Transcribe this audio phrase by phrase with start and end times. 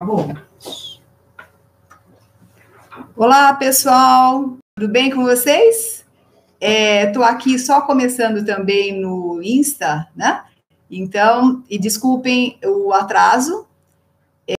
[0.00, 0.32] Bom.
[3.16, 6.06] Olá, pessoal, tudo bem com vocês?
[6.60, 10.44] Estou é, aqui só começando também no Insta, né?
[10.88, 13.66] Então, e desculpem o atraso,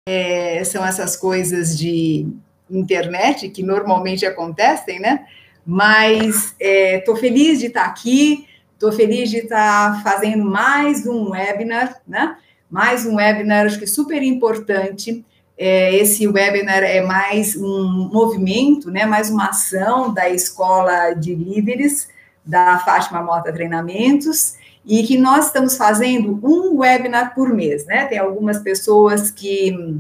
[0.06, 2.28] é, são essas coisas de
[2.70, 5.26] internet que normalmente acontecem, né?
[5.66, 12.02] Mas estou é, feliz de estar aqui, estou feliz de estar fazendo mais um webinar,
[12.06, 12.38] né?
[12.70, 15.26] Mais um webinar, acho que super importante
[15.62, 22.08] é, esse webinar é mais um movimento, né, mais uma ação da Escola de Líderes
[22.46, 28.06] da Fátima Mota Treinamentos, e que nós estamos fazendo um webinar por mês, né?
[28.06, 30.00] Tem algumas pessoas que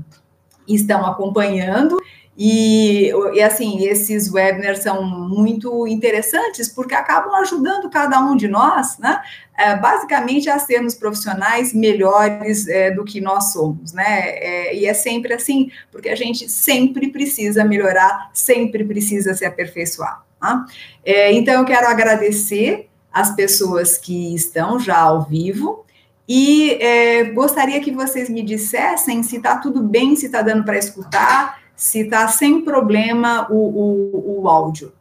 [0.65, 2.01] estão acompanhando
[2.41, 8.97] e, e, assim, esses webinars são muito interessantes porque acabam ajudando cada um de nós,
[8.97, 9.21] né?
[9.57, 14.29] É, basicamente a sermos profissionais melhores é, do que nós somos, né?
[14.29, 20.23] É, e é sempre assim, porque a gente sempre precisa melhorar, sempre precisa se aperfeiçoar.
[20.39, 20.65] Tá?
[21.03, 25.85] É, então, eu quero agradecer as pessoas que estão já ao vivo.
[26.25, 30.77] E é, gostaria que vocês me dissessem se está tudo bem, se está dando para
[30.77, 34.91] escutar, se está sem problema o, o, o áudio.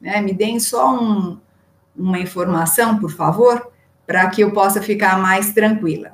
[0.00, 0.20] Né?
[0.20, 1.38] Me deem só um,
[1.96, 3.70] uma informação, por favor,
[4.04, 6.10] para que eu possa ficar mais tranquila.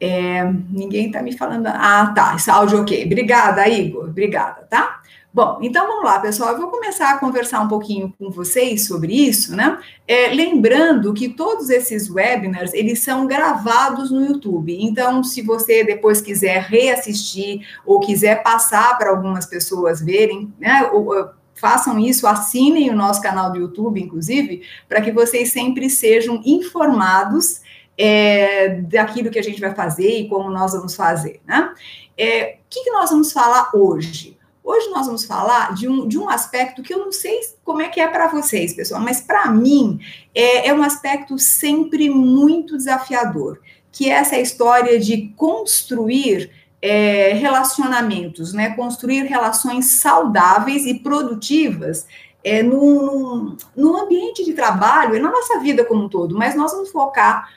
[0.00, 1.66] É, ninguém está me falando.
[1.66, 3.04] Ah, tá, esse áudio ok.
[3.04, 4.06] Obrigada, Igor.
[4.06, 5.02] Obrigada, tá?
[5.36, 6.52] Bom, então vamos lá, pessoal.
[6.52, 9.78] Eu vou começar a conversar um pouquinho com vocês sobre isso, né?
[10.08, 14.74] É, lembrando que todos esses webinars eles são gravados no YouTube.
[14.80, 20.88] Então, se você depois quiser reassistir ou quiser passar para algumas pessoas verem, né?
[20.90, 26.40] Ou, façam isso, assinem o nosso canal do YouTube, inclusive, para que vocês sempre sejam
[26.46, 27.60] informados
[27.98, 31.74] é, daquilo que a gente vai fazer e como nós vamos fazer, né?
[32.16, 34.35] É, o que, que nós vamos falar hoje?
[34.66, 37.88] Hoje nós vamos falar de um, de um aspecto que eu não sei como é
[37.88, 40.00] que é para vocês, pessoal, mas para mim
[40.34, 43.60] é, é um aspecto sempre muito desafiador,
[43.92, 46.50] que é essa história de construir
[46.82, 48.70] é, relacionamentos, né?
[48.70, 52.04] Construir relações saudáveis e produtivas
[52.42, 56.72] é, no, no ambiente de trabalho e na nossa vida como um todo, mas nós
[56.72, 57.48] vamos focar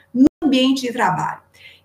[0.50, 1.42] ambiente de trabalho.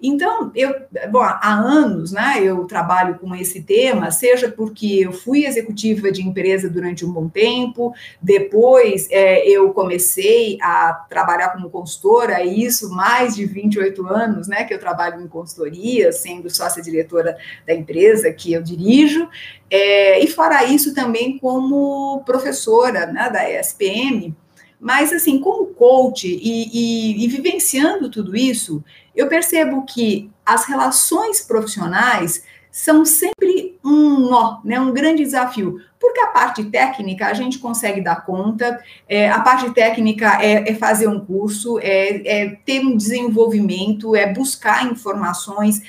[0.07, 0.75] Então, eu,
[1.11, 6.21] bom, há anos, né, eu trabalho com esse tema, seja porque eu fui executiva de
[6.21, 12.91] empresa durante um bom tempo, depois é, eu comecei a trabalhar como consultora, e isso
[12.91, 18.53] mais de 28 anos, né, que eu trabalho em consultoria, sendo sócia-diretora da empresa que
[18.53, 19.27] eu dirijo,
[19.71, 24.37] é, e fora isso também como professora, né, da ESPM,
[24.85, 28.85] mas, assim, como coach e, e, e, vivenciando tudo isso,
[29.17, 36.21] eu percebo que as relações profissionais são sempre um nó, né, um grande desafio, porque
[36.21, 38.79] a parte técnica a gente consegue dar conta,
[39.09, 44.35] é, a parte técnica é, é fazer um curso, é, é, ter um desenvolvimento, é
[44.35, 45.81] buscar informações,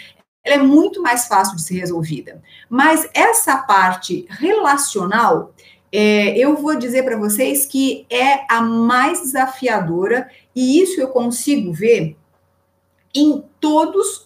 [0.41, 2.41] ela é muito mais fácil de ser resolvida.
[2.69, 5.53] Mas essa parte relacional,
[5.95, 11.72] é, eu vou dizer para vocês que é a mais desafiadora, e isso eu consigo
[11.72, 12.17] ver
[13.13, 14.25] em todos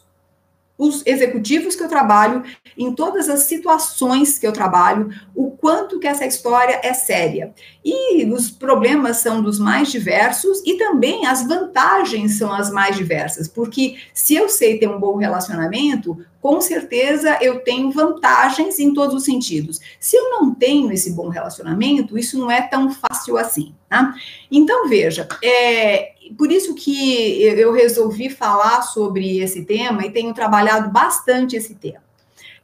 [0.79, 2.41] os executivos que eu trabalho,
[2.77, 7.53] em todas as situações que eu trabalho, o quanto que essa história é séria.
[7.83, 13.47] E os problemas são dos mais diversos e também as vantagens são as mais diversas,
[13.49, 19.15] porque se eu sei ter um bom relacionamento, com certeza eu tenho vantagens em todos
[19.15, 19.79] os sentidos.
[19.99, 23.73] Se eu não tenho esse bom relacionamento, isso não é tão fácil assim.
[23.89, 24.13] Tá?
[24.51, 30.89] Então, veja, é, por isso que eu resolvi falar sobre esse tema e tenho trabalhado
[30.89, 32.08] bastante esse tema.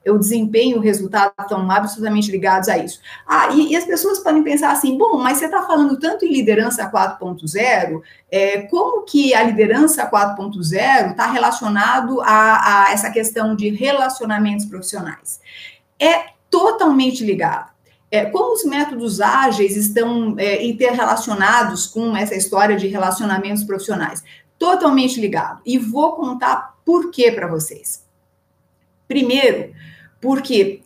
[0.08, 3.00] O desempenho o resultado estão absolutamente ligados a isso.
[3.28, 6.32] Ah, e, e as pessoas podem pensar assim: bom, mas você está falando tanto em
[6.32, 8.02] liderança 4.0,
[8.32, 15.40] é, como que a liderança 4.0 está relacionado a, a essa questão de relacionamentos profissionais?
[16.00, 17.76] É totalmente ligado.
[18.12, 24.24] É, como os métodos ágeis estão é, interrelacionados com essa história de relacionamentos profissionais?
[24.58, 25.62] Totalmente ligado.
[25.66, 28.06] E vou contar por quê para vocês.
[29.08, 29.74] Primeiro,
[30.22, 30.82] porque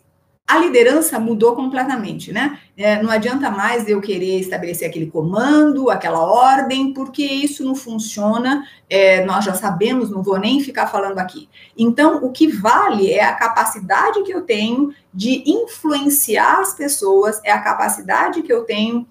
[0.50, 2.58] a liderança mudou completamente, né?
[2.76, 8.66] É, não adianta mais eu querer estabelecer aquele comando, aquela ordem, porque isso não funciona,
[8.88, 11.48] é, nós já sabemos, não vou nem ficar falando aqui.
[11.78, 17.52] Então, o que vale é a capacidade que eu tenho de influenciar as pessoas, é
[17.52, 19.06] a capacidade que eu tenho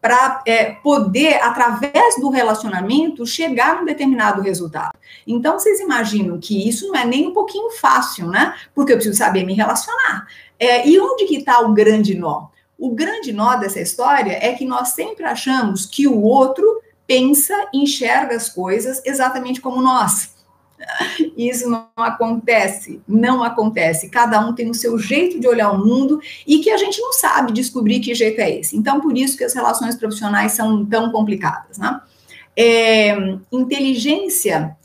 [0.00, 4.92] para é, poder, através do relacionamento, chegar a um determinado resultado.
[5.26, 8.54] Então, vocês imaginam que isso não é nem um pouquinho fácil, né?
[8.74, 10.26] Porque eu preciso saber me relacionar.
[10.58, 12.46] É, e onde que está o grande nó?
[12.78, 18.36] O grande nó dessa história é que nós sempre achamos que o outro pensa, enxerga
[18.36, 20.37] as coisas exatamente como nós.
[21.36, 24.08] Isso não acontece, não acontece.
[24.08, 27.12] Cada um tem o seu jeito de olhar o mundo e que a gente não
[27.12, 28.76] sabe descobrir que jeito é esse.
[28.76, 32.00] Então, por isso que as relações profissionais são tão complicadas, né?
[32.56, 33.16] É,
[33.52, 34.76] inteligência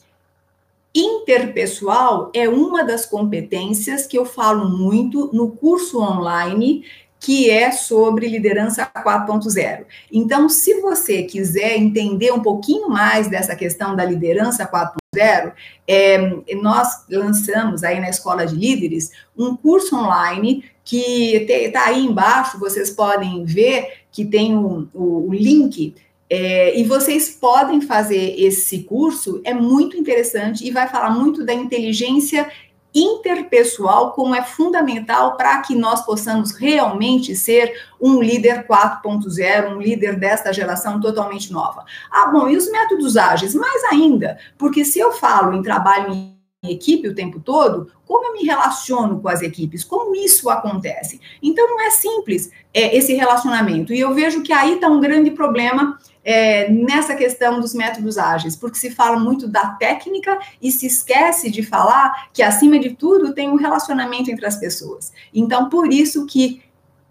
[0.93, 6.85] interpessoal é uma das competências que eu falo muito no curso online
[7.23, 9.85] que é sobre liderança 4.0.
[10.11, 15.53] Então, se você quiser entender um pouquinho mais dessa questão da liderança 4.0,
[15.87, 16.17] é,
[16.61, 22.89] nós lançamos aí na Escola de Líderes um curso online que está aí embaixo, vocês
[22.89, 25.95] podem ver que tem o, o, o link
[26.29, 31.53] é, e vocês podem fazer esse curso, é muito interessante e vai falar muito da
[31.53, 32.51] inteligência
[32.93, 40.19] interpessoal como é fundamental para que nós possamos realmente ser um líder 4.0, um líder
[40.19, 41.85] desta geração totalmente nova.
[42.11, 43.55] Ah, bom, e os métodos ágeis?
[43.55, 46.33] Mais ainda, porque se eu falo em trabalho em
[46.71, 49.83] equipe o tempo todo, como eu me relaciono com as equipes?
[49.83, 51.19] Como isso acontece?
[51.41, 53.93] Então, não é simples é, esse relacionamento.
[53.93, 58.55] E eu vejo que aí está um grande problema é, nessa questão dos métodos ágeis,
[58.55, 63.33] porque se fala muito da técnica e se esquece de falar que, acima de tudo,
[63.33, 65.11] tem um relacionamento entre as pessoas.
[65.33, 66.61] Então, por isso que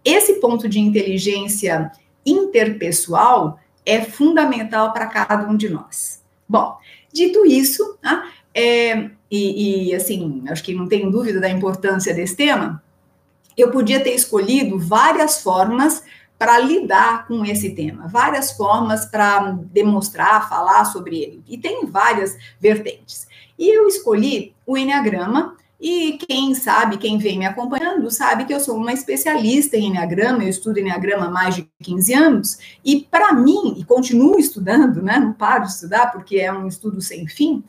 [0.04, 1.92] esse ponto de inteligência
[2.24, 6.22] interpessoal é fundamental para cada um de nós.
[6.48, 6.76] Bom,
[7.12, 12.36] dito isso, né, é, e, e assim, acho que não tem dúvida da importância desse
[12.36, 12.82] tema,
[13.56, 16.02] eu podia ter escolhido várias formas
[16.42, 21.44] para lidar com esse tema, várias formas para demonstrar, falar sobre ele.
[21.46, 23.28] E tem várias vertentes.
[23.56, 28.58] E eu escolhi o Enneagrama, e quem sabe, quem vem me acompanhando, sabe que eu
[28.58, 33.32] sou uma especialista em Enneagrama, eu estudo Enneagrama há mais de 15 anos, e para
[33.32, 37.62] mim, e continuo estudando, né, não paro de estudar porque é um estudo sem fim,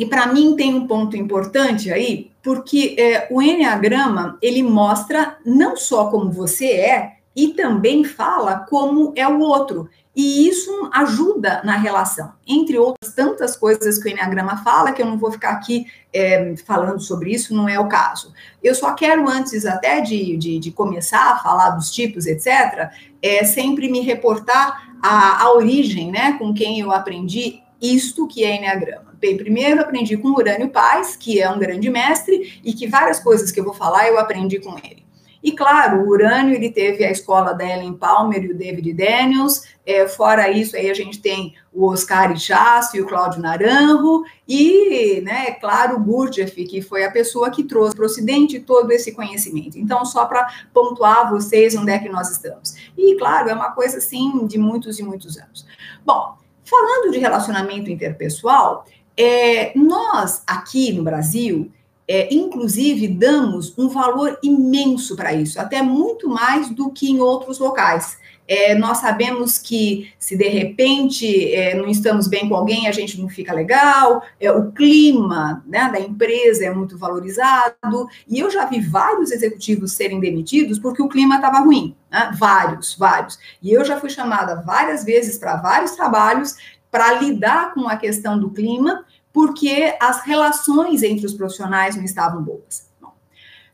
[0.00, 5.76] e para mim tem um ponto importante aí, porque é, o Enneagrama, ele mostra não
[5.76, 9.90] só como você é, e também fala como é o outro.
[10.16, 15.06] E isso ajuda na relação, entre outras tantas coisas que o Enneagrama fala, que eu
[15.06, 18.32] não vou ficar aqui é, falando sobre isso, não é o caso.
[18.64, 23.44] Eu só quero, antes até de, de, de começar a falar dos tipos, etc., é,
[23.44, 29.09] sempre me reportar a, a origem, né, com quem eu aprendi isto que é Enneagrama.
[29.20, 33.50] Bem, primeiro aprendi com Urânio Paz, que é um grande mestre, e que várias coisas
[33.50, 35.04] que eu vou falar eu aprendi com ele.
[35.42, 39.62] E claro, o Urânio ele teve a escola da Ellen Palmer e o David Daniels.
[39.86, 45.20] É, fora isso, aí a gente tem o Oscar Ichaço e o Cláudio Naranjo, e,
[45.22, 49.12] né, claro, o Gurdjieff, que foi a pessoa que trouxe para o Ocidente todo esse
[49.12, 49.78] conhecimento.
[49.78, 52.74] Então, só para pontuar vocês onde é que nós estamos.
[52.96, 55.66] E, claro, é uma coisa, assim, de muitos e muitos anos.
[56.04, 58.84] Bom, falando de relacionamento interpessoal,
[59.20, 61.70] é, nós, aqui no Brasil,
[62.08, 67.58] é, inclusive, damos um valor imenso para isso, até muito mais do que em outros
[67.58, 68.16] locais.
[68.48, 73.20] É, nós sabemos que se de repente é, não estamos bem com alguém, a gente
[73.20, 78.64] não fica legal, é, o clima né, da empresa é muito valorizado, e eu já
[78.64, 83.38] vi vários executivos serem demitidos porque o clima estava ruim, né, vários, vários.
[83.62, 86.56] E eu já fui chamada várias vezes para vários trabalhos
[86.90, 92.42] para lidar com a questão do clima, porque as relações entre os profissionais não estavam
[92.42, 92.88] boas.
[93.00, 93.12] Bom,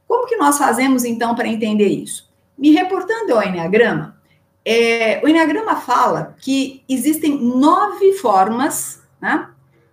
[0.07, 2.29] como que nós fazemos então para entender isso?
[2.59, 4.17] Me reportando ao Enneagrama,
[4.65, 9.49] é, o Enneagrama fala que existem nove formas né,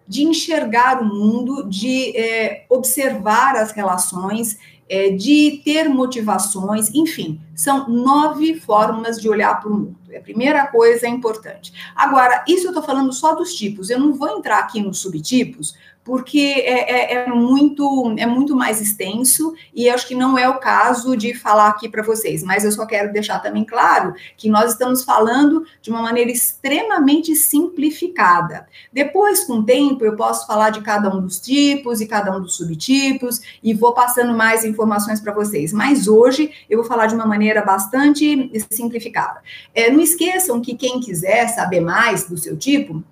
[0.08, 4.58] de enxergar o mundo, de é, observar as relações,
[4.90, 10.03] é, de ter motivações, enfim, são nove formas de olhar para o mundo.
[10.18, 11.74] A primeira coisa é importante.
[11.96, 15.76] Agora, isso eu estou falando só dos tipos, eu não vou entrar aqui nos subtipos,
[16.04, 20.60] porque é, é, é, muito, é muito mais extenso e acho que não é o
[20.60, 24.72] caso de falar aqui para vocês, mas eu só quero deixar também claro que nós
[24.72, 28.68] estamos falando de uma maneira extremamente simplificada.
[28.92, 32.42] Depois, com o tempo, eu posso falar de cada um dos tipos e cada um
[32.42, 37.16] dos subtipos e vou passando mais informações para vocês, mas hoje eu vou falar de
[37.16, 39.42] uma maneira bastante simplificada.
[39.74, 43.04] É, não esqueçam que quem quiser saber mais do seu tipo,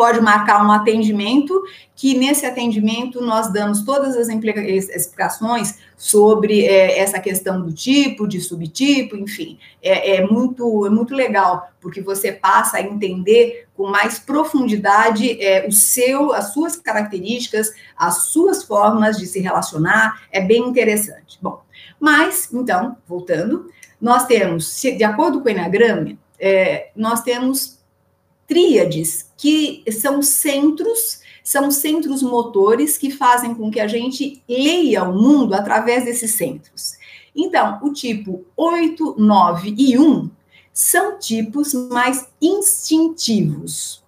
[0.00, 1.62] pode marcar um atendimento,
[1.94, 8.40] que nesse atendimento nós damos todas as explicações sobre é, essa questão do tipo, de
[8.40, 9.58] subtipo, enfim.
[9.82, 15.66] É, é, muito, é muito legal, porque você passa a entender com mais profundidade é,
[15.68, 21.38] o seu, as suas características, as suas formas de se relacionar, é bem interessante.
[21.42, 21.60] Bom,
[22.00, 23.68] mas, então, voltando,
[24.00, 27.79] nós temos, de acordo com o Enneagrama, é, nós temos
[28.50, 35.14] tríades, que são centros, são centros motores que fazem com que a gente leia o
[35.14, 36.98] mundo através desses centros.
[37.34, 40.28] Então, o tipo 8, 9 e 1
[40.72, 44.02] são tipos mais instintivos.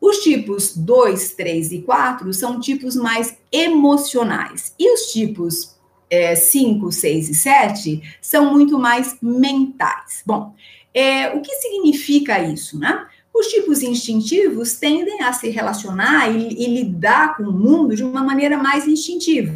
[0.00, 4.74] Os tipos 2, 3 e 4 são tipos mais emocionais.
[4.76, 5.76] E os tipos
[6.10, 10.22] é, 5, 6 e 7 são muito mais mentais.
[10.26, 10.52] Bom,
[10.92, 13.06] é, o que significa isso, né?
[13.36, 18.24] Os tipos instintivos tendem a se relacionar e, e lidar com o mundo de uma
[18.24, 19.52] maneira mais instintiva.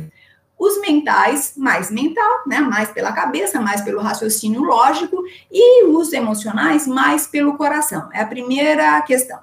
[0.59, 2.61] Os mentais, mais mental, né?
[2.61, 8.11] Mais pela cabeça, mais pelo raciocínio lógico, e os emocionais, mais pelo coração.
[8.13, 9.39] É a primeira questão.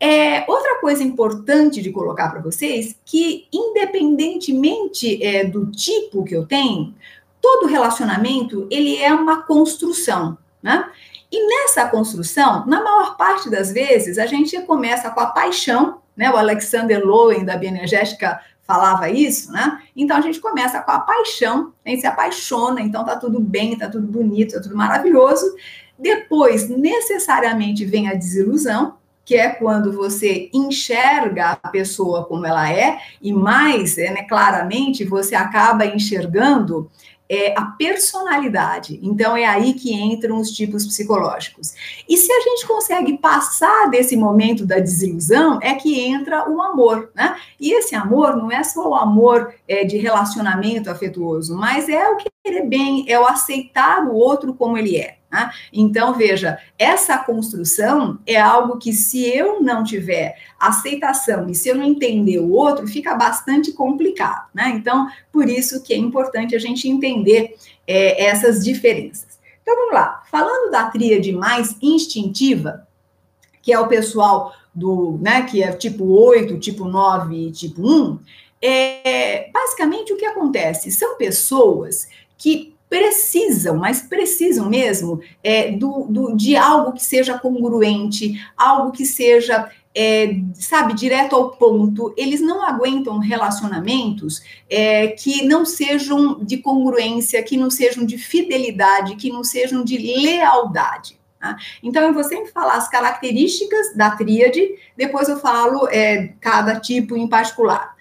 [0.00, 6.46] É, outra coisa importante de colocar para vocês que, independentemente é, do tipo que eu
[6.46, 6.94] tenho,
[7.38, 10.90] todo relacionamento ele é uma construção, né?
[11.32, 16.30] E nessa construção, na maior parte das vezes, a gente começa com a paixão, né?
[16.30, 19.80] O Alexander Lowen, da Bioenergética, falava isso, né?
[19.96, 23.78] Então a gente começa com a paixão, a gente se apaixona, então tá tudo bem,
[23.78, 25.56] tá tudo bonito, tá tudo maravilhoso.
[25.98, 32.98] Depois, necessariamente, vem a desilusão, que é quando você enxerga a pessoa como ela é,
[33.22, 36.90] e mais, né, claramente, você acaba enxergando
[37.34, 39.00] é a personalidade.
[39.02, 41.72] Então, é aí que entram os tipos psicológicos.
[42.06, 47.10] E se a gente consegue passar desse momento da desilusão, é que entra o amor,
[47.14, 47.34] né?
[47.58, 52.18] E esse amor não é só o amor é, de relacionamento afetuoso, mas é o
[52.42, 55.18] querer bem, é o aceitar o outro como ele é.
[55.30, 55.50] Né?
[55.72, 61.76] Então, veja, essa construção é algo que, se eu não tiver aceitação e se eu
[61.76, 64.48] não entender o outro, fica bastante complicado.
[64.52, 64.70] Né?
[64.76, 67.56] Então, por isso que é importante a gente entender
[67.86, 69.38] é, essas diferenças.
[69.62, 70.22] Então, vamos lá.
[70.30, 72.86] Falando da tríade mais instintiva,
[73.62, 78.18] que é o pessoal do, né, que é tipo 8, tipo 9 e tipo 1,
[78.60, 80.90] é, basicamente o que acontece?
[80.90, 82.08] São pessoas
[82.42, 89.06] que precisam, mas precisam mesmo é, do, do, de algo que seja congruente, algo que
[89.06, 92.12] seja, é, sabe, direto ao ponto.
[92.16, 99.14] Eles não aguentam relacionamentos é, que não sejam de congruência, que não sejam de fidelidade,
[99.14, 101.16] que não sejam de lealdade.
[101.38, 101.56] Tá?
[101.80, 107.16] Então, eu vou sempre falar as características da tríade, depois eu falo é, cada tipo
[107.16, 107.91] em particular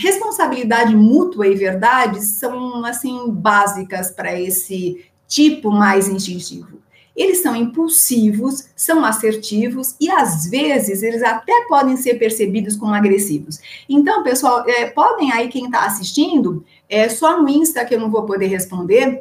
[0.00, 6.80] responsabilidade mútua e verdade são assim básicas para esse tipo mais instintivo.
[7.14, 13.58] Eles são impulsivos, são assertivos e às vezes eles até podem ser percebidos como agressivos.
[13.88, 18.10] Então, pessoal, é, podem aí quem está assistindo, é só no Insta que eu não
[18.10, 19.20] vou poder responder,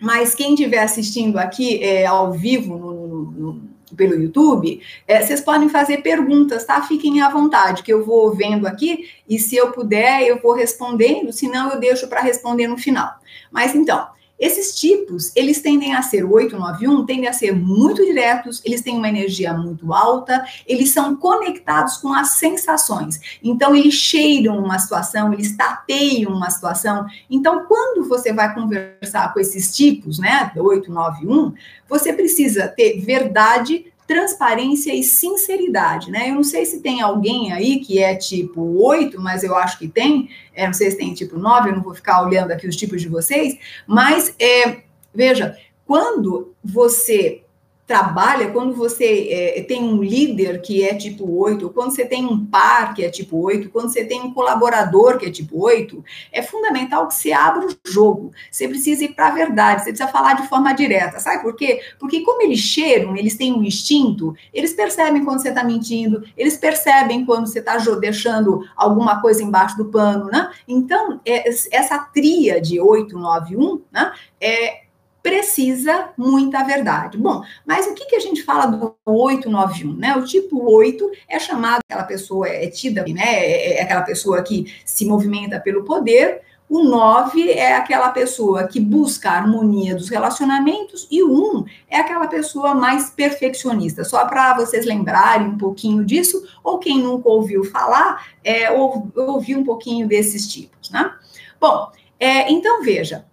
[0.00, 5.40] mas quem estiver assistindo aqui é, ao vivo no, no, no pelo YouTube, é, vocês
[5.40, 6.82] podem fazer perguntas, tá?
[6.82, 11.32] Fiquem à vontade, que eu vou vendo aqui e se eu puder, eu vou respondendo,
[11.32, 13.14] senão eu deixo para responder no final.
[13.50, 14.08] Mas então,
[14.42, 18.96] esses tipos, eles tendem a ser, o 891 tendem a ser muito diretos, eles têm
[18.96, 23.38] uma energia muito alta, eles são conectados com as sensações.
[23.40, 27.06] Então, eles cheiram uma situação, eles tapeiam uma situação.
[27.30, 31.52] Então, quando você vai conversar com esses tipos, né, 891,
[31.88, 36.30] você precisa ter verdade, transparência e sinceridade, né?
[36.30, 39.88] Eu não sei se tem alguém aí que é tipo 8, mas eu acho que
[39.88, 40.28] tem.
[40.54, 43.00] É, não sei se tem tipo 9, eu não vou ficar olhando aqui os tipos
[43.00, 43.56] de vocês,
[43.86, 44.82] mas é,
[45.14, 45.56] veja,
[45.86, 47.42] quando você
[47.86, 52.46] trabalha, quando você é, tem um líder que é tipo 8, quando você tem um
[52.46, 56.42] par que é tipo 8, quando você tem um colaborador que é tipo 8, é
[56.42, 58.32] fundamental que você abra o jogo.
[58.50, 61.18] Você precisa ir para a verdade, você precisa falar de forma direta.
[61.18, 61.80] Sabe por quê?
[61.98, 66.56] Porque como eles cheiram, eles têm um instinto, eles percebem quando você está mentindo, eles
[66.56, 70.50] percebem quando você está deixando alguma coisa embaixo do pano, né?
[70.68, 74.12] Então, é, essa tríade 8, 9, 1, né?
[74.40, 74.81] É,
[75.22, 77.16] precisa muita verdade.
[77.16, 80.16] Bom, mas o que, que a gente fala do 891, né?
[80.16, 83.22] O tipo 8 é chamado, aquela pessoa é tida, né?
[83.22, 86.42] É, é aquela pessoa que se movimenta pelo poder.
[86.68, 91.98] O 9 é aquela pessoa que busca a harmonia dos relacionamentos e o 1 é
[91.98, 94.04] aquela pessoa mais perfeccionista.
[94.04, 99.58] Só para vocês lembrarem um pouquinho disso, ou quem nunca ouviu falar, é, ou, ouviu
[99.58, 101.12] um pouquinho desses tipos, né?
[101.60, 103.26] Bom, é, então veja,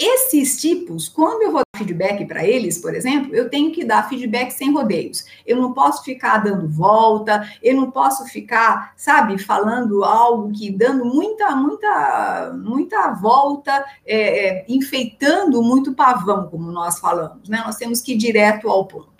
[0.00, 4.08] esses tipos, quando eu vou dar feedback para eles, por exemplo, eu tenho que dar
[4.08, 5.26] feedback sem rodeios.
[5.46, 11.04] Eu não posso ficar dando volta, eu não posso ficar, sabe, falando algo que dando
[11.04, 17.62] muita, muita, muita volta, é, é, enfeitando muito pavão, como nós falamos, né?
[17.64, 19.19] Nós temos que ir direto ao ponto.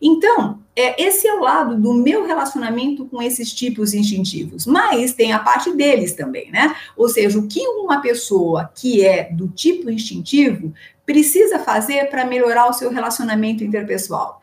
[0.00, 5.32] Então, é, esse é o lado do meu relacionamento com esses tipos instintivos, mas tem
[5.32, 6.76] a parte deles também, né?
[6.96, 10.72] Ou seja, o que uma pessoa que é do tipo instintivo
[11.04, 14.40] precisa fazer para melhorar o seu relacionamento interpessoal?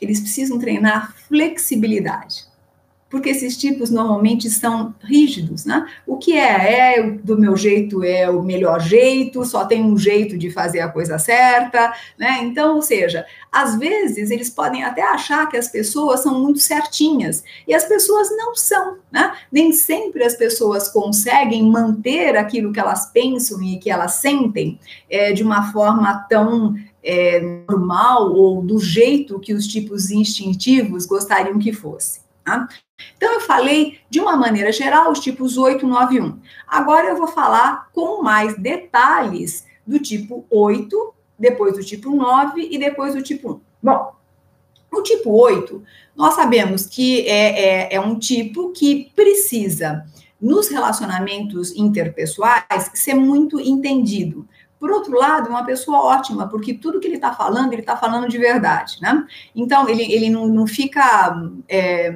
[0.00, 2.51] Eles precisam treinar flexibilidade
[3.12, 5.86] porque esses tipos normalmente são rígidos, né?
[6.06, 10.38] O que é, é do meu jeito é o melhor jeito, só tem um jeito
[10.38, 12.38] de fazer a coisa certa, né?
[12.42, 17.44] Então, ou seja, às vezes eles podem até achar que as pessoas são muito certinhas
[17.68, 19.34] e as pessoas não são, né?
[19.52, 25.34] Nem sempre as pessoas conseguem manter aquilo que elas pensam e que elas sentem é,
[25.34, 31.74] de uma forma tão é, normal ou do jeito que os tipos instintivos gostariam que
[31.74, 32.21] fosse.
[32.44, 32.68] Tá?
[33.16, 36.40] Então, eu falei de uma maneira geral os tipos 8, 9 e 1.
[36.66, 42.78] Agora eu vou falar com mais detalhes do tipo 8, depois do tipo 9 e
[42.78, 43.60] depois do tipo 1.
[43.82, 44.12] Bom,
[44.92, 45.82] o tipo 8,
[46.14, 50.04] nós sabemos que é, é, é um tipo que precisa,
[50.40, 54.46] nos relacionamentos interpessoais, ser muito entendido.
[54.82, 57.96] Por outro lado, é uma pessoa ótima, porque tudo que ele está falando, ele está
[57.96, 59.24] falando de verdade, né?
[59.54, 61.40] Então, ele, ele não, não fica.
[61.68, 62.12] É,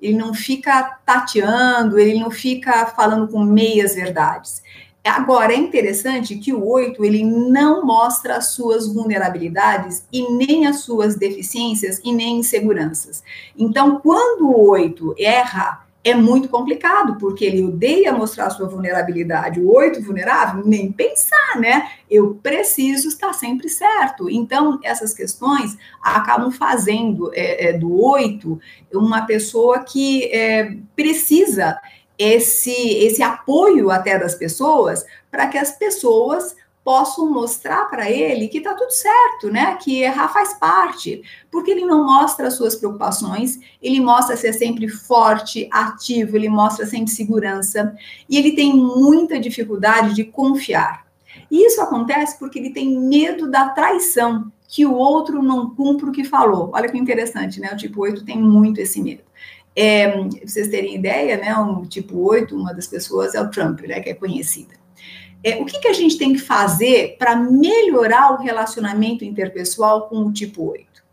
[0.00, 4.62] ele não fica tateando, ele não fica falando com meias verdades.
[5.02, 10.82] Agora, é interessante que o 8, ele não mostra as suas vulnerabilidades e nem as
[10.82, 13.24] suas deficiências e nem inseguranças.
[13.58, 19.58] Então, quando o 8 erra, é muito complicado, porque ele odeia mostrar sua vulnerabilidade.
[19.58, 21.90] O oito vulnerável, nem pensar, né?
[22.10, 24.28] Eu preciso estar sempre certo.
[24.28, 28.60] Então, essas questões acabam fazendo é, é, do oito
[28.92, 31.80] uma pessoa que é, precisa
[32.18, 38.58] esse, esse apoio até das pessoas para que as pessoas possam mostrar para ele que
[38.58, 39.76] está tudo certo, né?
[39.76, 44.86] Que errar faz parte, porque ele não mostra as suas preocupações, ele mostra ser sempre
[44.86, 47.96] forte, ativo, ele mostra sempre segurança
[48.28, 51.06] e ele tem muita dificuldade de confiar.
[51.50, 56.12] E isso acontece porque ele tem medo da traição, que o outro não cumpra o
[56.12, 56.70] que falou.
[56.74, 57.70] Olha que interessante, né?
[57.72, 59.22] O tipo 8 tem muito esse medo.
[59.76, 61.56] É, pra vocês terem ideia, né?
[61.56, 64.00] O tipo 8, uma das pessoas é o Trump, né?
[64.00, 64.83] Que é conhecida
[65.44, 70.24] é, o que, que a gente tem que fazer para melhorar o relacionamento interpessoal com
[70.24, 71.04] o tipo 8?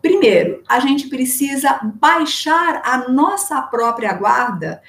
[0.00, 4.80] Primeiro, a gente precisa baixar a nossa própria guarda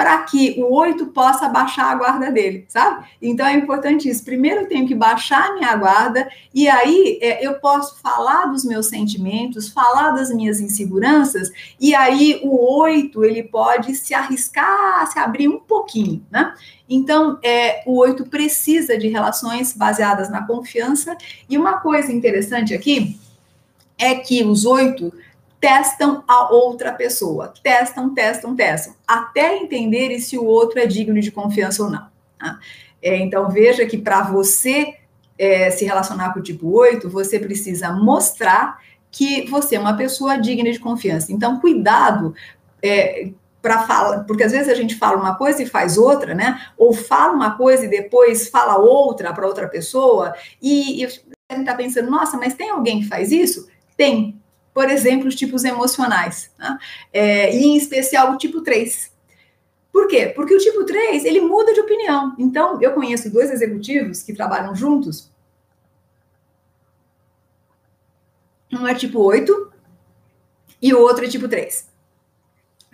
[0.00, 3.04] para que o 8 possa baixar a guarda dele, sabe?
[3.20, 4.24] Então é importante isso.
[4.24, 8.64] Primeiro eu tenho que baixar a minha guarda, e aí é, eu posso falar dos
[8.64, 15.18] meus sentimentos, falar das minhas inseguranças, e aí o 8 ele pode se arriscar, se
[15.18, 16.54] abrir um pouquinho, né?
[16.88, 21.14] Então, é, o 8 precisa de relações baseadas na confiança,
[21.46, 23.20] e uma coisa interessante aqui
[23.98, 25.12] é que os oito
[25.60, 27.52] testam a outra pessoa.
[27.62, 32.06] Testam, testam, testam, até entenderem se o outro é digno de confiança ou não.
[32.38, 32.58] Tá?
[33.02, 34.94] É, então, veja que para você
[35.38, 38.78] é, se relacionar com o tipo 8, você precisa mostrar
[39.10, 41.32] que você é uma pessoa digna de confiança.
[41.32, 42.34] Então, cuidado
[42.82, 46.60] é, para falar, porque às vezes a gente fala uma coisa e faz outra, né?
[46.78, 51.74] Ou fala uma coisa e depois fala outra para outra pessoa, e, e você está
[51.74, 53.68] pensando, nossa, mas tem alguém que faz isso?
[53.96, 54.40] Tem,
[54.80, 56.78] por exemplo, os tipos emocionais, né?
[57.12, 59.12] é, e em especial o tipo 3.
[59.92, 60.32] Por quê?
[60.34, 62.34] Porque o tipo 3, ele muda de opinião.
[62.38, 65.30] Então, eu conheço dois executivos que trabalham juntos.
[68.72, 69.70] Um é tipo 8
[70.80, 71.86] e o outro é tipo 3.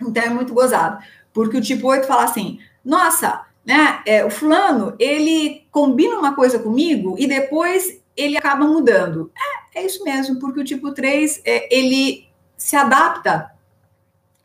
[0.01, 1.01] Então, é muito gozado.
[1.31, 6.59] Porque o tipo 8 fala assim, nossa, né, é, o fulano, ele combina uma coisa
[6.59, 9.31] comigo e depois ele acaba mudando.
[9.73, 12.27] É, é isso mesmo, porque o tipo 3, é, ele
[12.57, 13.51] se adapta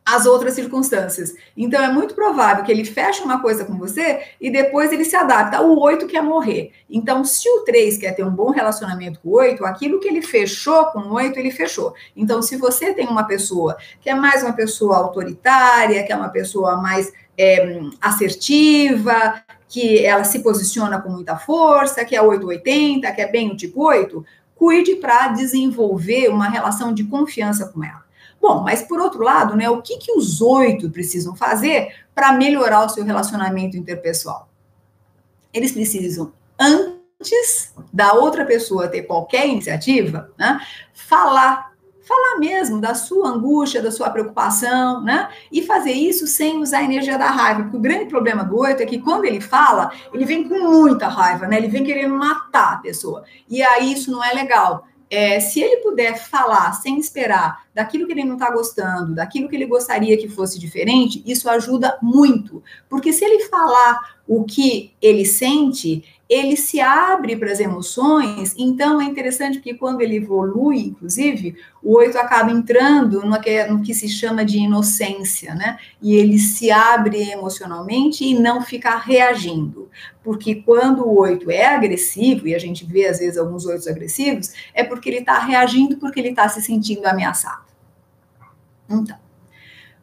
[0.05, 1.33] às outras circunstâncias.
[1.57, 5.15] Então, é muito provável que ele feche uma coisa com você e depois ele se
[5.15, 5.63] adapta.
[5.63, 6.73] O 8 quer morrer.
[6.91, 10.21] Então, se o 3 quer ter um bom relacionamento com o 8, aquilo que ele
[10.21, 11.95] fechou com o 8, ele fechou.
[12.17, 16.31] Então, se você tem uma pessoa que é mais uma pessoa autoritária, que é uma
[16.31, 23.23] pessoa mais é, assertiva, que ela se posiciona com muita força, que é 880, que
[23.23, 24.23] é bem o tipo 8,
[24.55, 28.05] cuide para desenvolver uma relação de confiança com ela.
[28.39, 32.85] Bom, mas por outro lado, né, o que, que os oito precisam fazer para melhorar
[32.85, 34.47] o seu relacionamento interpessoal?
[35.55, 40.61] Eles precisam, antes da outra pessoa ter qualquer iniciativa, né,
[40.93, 41.72] falar
[42.03, 45.29] falar mesmo da sua angústia, da sua preocupação, né?
[45.51, 47.63] E fazer isso sem usar a energia da raiva.
[47.63, 51.09] Porque o grande problema do oito é que quando ele fala, ele vem com muita
[51.09, 51.57] raiva, né?
[51.57, 53.25] Ele vem querendo matar a pessoa.
[53.49, 54.87] E aí isso não é legal.
[55.09, 59.55] É, se ele puder falar sem esperar daquilo que ele não está gostando, daquilo que
[59.55, 62.63] ele gostaria que fosse diferente, isso ajuda muito.
[62.89, 66.03] Porque se ele falar o que ele sente,
[66.33, 71.97] ele se abre para as emoções, então é interessante que quando ele evolui, inclusive, o
[71.99, 75.79] oito acaba entrando no que, no que se chama de inocência, né?
[76.01, 79.91] E ele se abre emocionalmente e não fica reagindo.
[80.23, 84.53] Porque quando o oito é agressivo, e a gente vê às vezes alguns oitos agressivos,
[84.73, 87.65] é porque ele está reagindo porque ele está se sentindo ameaçado.
[88.89, 89.19] Então,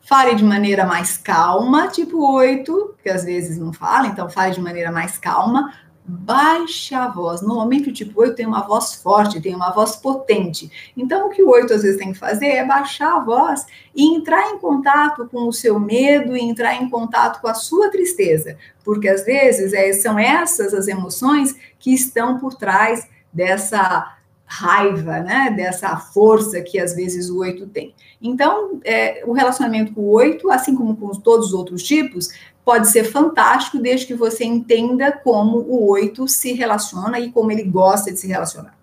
[0.01, 4.59] fale de maneira mais calma, tipo 8, que às vezes não fala, então fale de
[4.59, 5.71] maneira mais calma,
[6.09, 7.41] baixe a voz.
[7.41, 10.91] Normalmente o tipo 8 tem uma voz forte, tem uma voz potente.
[10.97, 14.15] Então, o que o 8 às vezes tem que fazer é baixar a voz e
[14.15, 18.57] entrar em contato com o seu medo e entrar em contato com a sua tristeza.
[18.83, 25.53] Porque às vezes é, são essas as emoções que estão por trás dessa raiva, né?
[25.55, 27.93] Dessa força que às vezes o oito tem.
[28.19, 32.29] Então, é, o relacionamento com o oito, assim como com todos os outros tipos,
[32.63, 37.63] pode ser fantástico desde que você entenda como o oito se relaciona e como ele
[37.63, 38.77] gosta de se relacionar.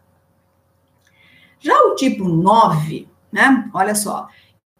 [1.61, 3.71] Já o tipo 9, né?
[3.73, 4.29] Olha só,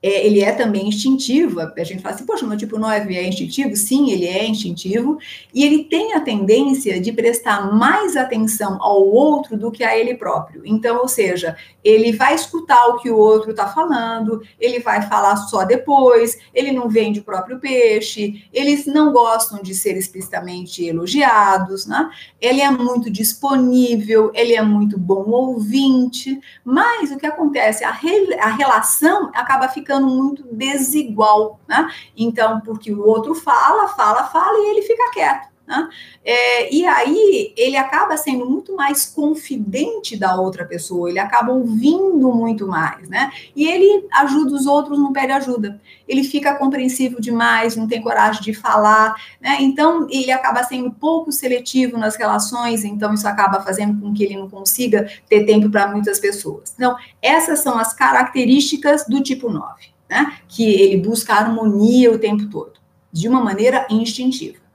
[0.07, 1.61] é, ele é também instintivo.
[1.61, 3.75] A gente fala assim, poxa, meu tipo 9 é instintivo?
[3.75, 5.19] Sim, ele é instintivo.
[5.53, 10.15] E ele tem a tendência de prestar mais atenção ao outro do que a ele
[10.15, 10.63] próprio.
[10.65, 15.37] Então, ou seja, ele vai escutar o que o outro está falando, ele vai falar
[15.37, 21.87] só depois, ele não vende o próprio peixe, eles não gostam de ser explicitamente elogiados,
[21.87, 22.11] né?
[22.41, 27.85] Ele é muito disponível, ele é muito bom ouvinte, mas o que acontece?
[27.85, 31.91] A, re, a relação acaba ficando ficando muito desigual, né?
[32.17, 35.49] Então, porque o outro fala, fala, fala e ele fica quieto.
[35.67, 35.89] Né?
[36.25, 42.33] É, e aí ele acaba sendo muito mais confidente da outra pessoa, ele acaba ouvindo
[42.33, 43.33] muito mais, né?
[43.55, 45.81] E ele ajuda os outros, não pede ajuda.
[46.07, 49.57] Ele fica compreensivo demais, não tem coragem de falar, né?
[49.61, 54.37] Então ele acaba sendo pouco seletivo nas relações, então isso acaba fazendo com que ele
[54.37, 56.73] não consiga ter tempo para muitas pessoas.
[56.77, 60.39] Então, essas são as características do tipo 9, né?
[60.47, 62.75] Que ele busca harmonia o tempo todo,
[63.13, 64.66] de uma maneira instintiva.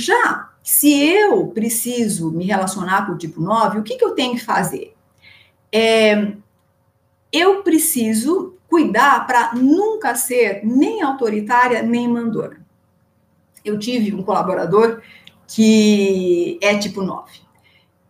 [0.00, 4.34] Já se eu preciso me relacionar com o tipo 9, o que, que eu tenho
[4.34, 4.96] que fazer?
[5.70, 6.32] É,
[7.32, 12.66] eu preciso cuidar para nunca ser nem autoritária nem mandona.
[13.64, 15.00] Eu tive um colaborador
[15.46, 17.40] que é tipo 9.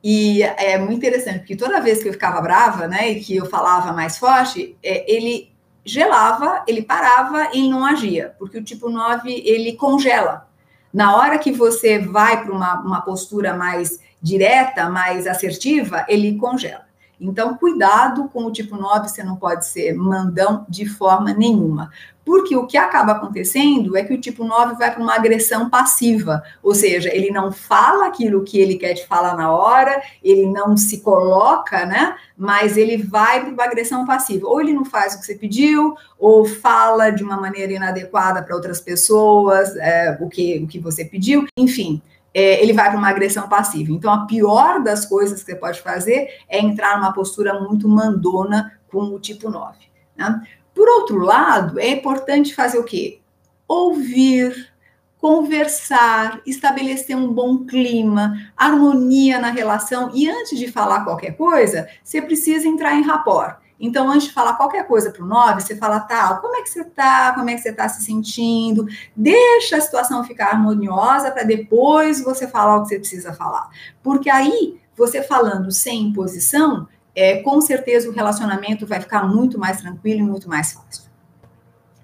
[0.02, 3.44] E é muito interessante, porque toda vez que eu ficava brava, né, e que eu
[3.44, 5.52] falava mais forte, é, ele
[5.84, 10.48] gelava, ele parava e não agia, porque o tipo 9, ele congela.
[10.92, 16.85] Na hora que você vai para uma, uma postura mais direta, mais assertiva, ele congela.
[17.20, 21.90] Então, cuidado com o tipo 9, você não pode ser mandão de forma nenhuma.
[22.26, 26.42] Porque o que acaba acontecendo é que o tipo 9 vai para uma agressão passiva,
[26.60, 30.76] ou seja, ele não fala aquilo que ele quer te falar na hora, ele não
[30.76, 32.16] se coloca, né?
[32.36, 34.48] Mas ele vai para uma agressão passiva.
[34.48, 38.56] Ou ele não faz o que você pediu, ou fala de uma maneira inadequada para
[38.56, 42.02] outras pessoas é, o, que, o que você pediu, enfim.
[42.38, 43.90] É, ele vai para uma agressão passiva.
[43.90, 48.78] Então, a pior das coisas que você pode fazer é entrar numa postura muito mandona
[48.88, 49.78] com o tipo 9.
[50.14, 50.42] Né?
[50.74, 53.20] Por outro lado, é importante fazer o quê?
[53.66, 54.70] Ouvir,
[55.16, 60.10] conversar, estabelecer um bom clima, harmonia na relação.
[60.12, 63.56] E antes de falar qualquer coisa, você precisa entrar em rapport.
[63.78, 66.70] Então, antes de falar qualquer coisa para o 9, você fala, tá, como é que
[66.70, 67.32] você tá?
[67.34, 68.86] Como é que você está se sentindo?
[69.14, 73.68] Deixa a situação ficar harmoniosa para depois você falar o que você precisa falar.
[74.02, 79.80] Porque aí, você falando sem imposição, é, com certeza o relacionamento vai ficar muito mais
[79.80, 81.06] tranquilo e muito mais fácil.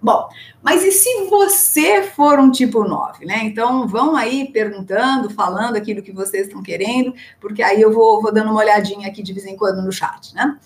[0.03, 0.29] Bom,
[0.61, 3.45] mas e se você for um tipo 9, né?
[3.45, 8.33] Então vão aí perguntando, falando aquilo que vocês estão querendo, porque aí eu vou, vou
[8.33, 10.59] dando uma olhadinha aqui de vez em quando no chat, né?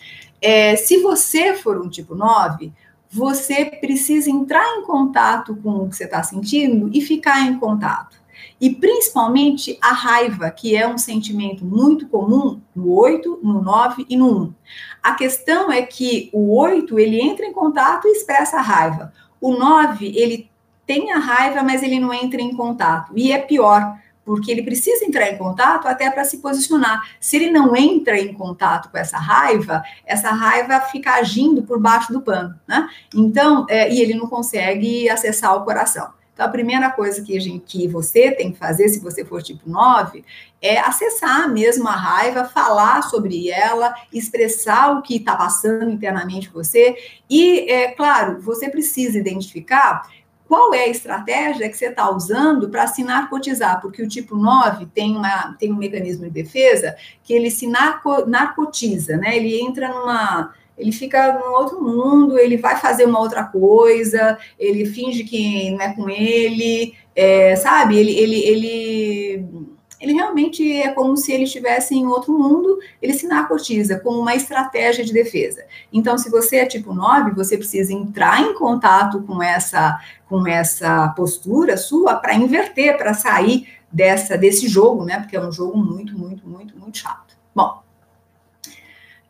[0.48, 2.72] É, se você for um tipo 9,
[3.11, 8.16] você precisa entrar em contato com o que você está sentindo e ficar em contato.
[8.61, 14.16] e principalmente a raiva, que é um sentimento muito comum no 8, no 9 e
[14.16, 14.54] no 1.
[15.02, 19.12] A questão é que o 8, ele entra em contato e expressa a raiva.
[19.40, 20.48] O 9, ele
[20.87, 23.12] tem a raiva, mas ele não entra em contato.
[23.16, 27.01] E é pior, porque ele precisa entrar em contato até para se posicionar.
[27.21, 32.12] Se ele não entra em contato com essa raiva, essa raiva fica agindo por baixo
[32.12, 32.89] do pano, né?
[33.15, 36.12] Então, é, e ele não consegue acessar o coração.
[36.35, 39.71] Então, a primeira coisa que, gente, que você tem que fazer, se você for tipo
[39.71, 40.23] 9,
[40.61, 46.95] é acessar mesmo a raiva, falar sobre ela, expressar o que está passando internamente você.
[47.31, 50.03] E, é claro, você precisa identificar
[50.48, 53.80] qual é a estratégia que você está usando para se narcotizar?
[53.80, 58.26] Porque o tipo 9 tem, uma, tem um mecanismo de defesa que ele se narco,
[58.26, 59.37] narcotiza, né?
[59.37, 60.54] Ele entra numa.
[60.78, 65.80] Ele fica num outro mundo, ele vai fazer uma outra coisa, ele finge que não
[65.80, 67.98] é com ele, é, sabe?
[67.98, 69.46] Ele, ele, ele
[70.07, 74.37] ele realmente é como se ele estivesse em outro mundo, ele se narcotiza como uma
[74.37, 75.64] estratégia de defesa.
[75.92, 81.09] Então, se você é tipo 9, você precisa entrar em contato com essa, com essa
[81.09, 85.19] postura sua para inverter, para sair dessa desse jogo, né?
[85.21, 87.37] Porque é um jogo muito, muito, muito, muito chato.
[87.55, 87.83] Bom,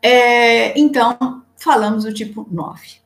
[0.01, 2.97] é, então, falamos do tipo 9.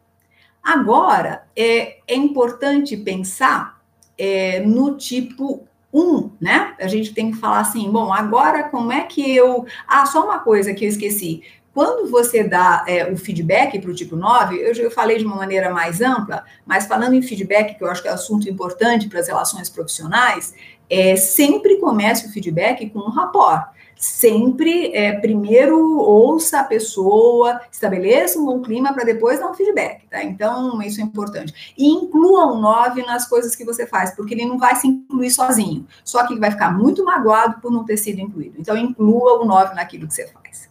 [0.62, 3.82] Agora, é, é importante pensar
[4.18, 6.74] é, no tipo um, né?
[6.80, 9.66] A gente tem que falar assim, bom, agora como é que eu.
[9.88, 11.44] Ah, só uma coisa que eu esqueci.
[11.74, 15.38] Quando você dá é, o feedback para o tipo 9, eu, eu falei de uma
[15.38, 19.22] maneira mais ampla, mas falando em feedback, que eu acho que é assunto importante para
[19.22, 20.54] as relações profissionais,
[20.90, 23.70] é, sempre comece o feedback com um rapport
[24.02, 30.08] sempre é, primeiro ouça a pessoa, estabeleça um bom clima para depois dar um feedback,
[30.08, 30.24] tá?
[30.24, 31.74] Então, isso é importante.
[31.78, 35.30] E inclua o 9 nas coisas que você faz, porque ele não vai se incluir
[35.30, 35.86] sozinho.
[36.04, 38.56] Só que ele vai ficar muito magoado por não ter sido incluído.
[38.58, 40.68] Então, inclua o 9 naquilo que você faz.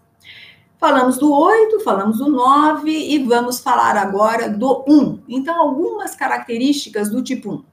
[0.77, 5.23] Falamos do 8, falamos do 9 e vamos falar agora do 1.
[5.29, 7.65] Então, algumas características do tipo 1.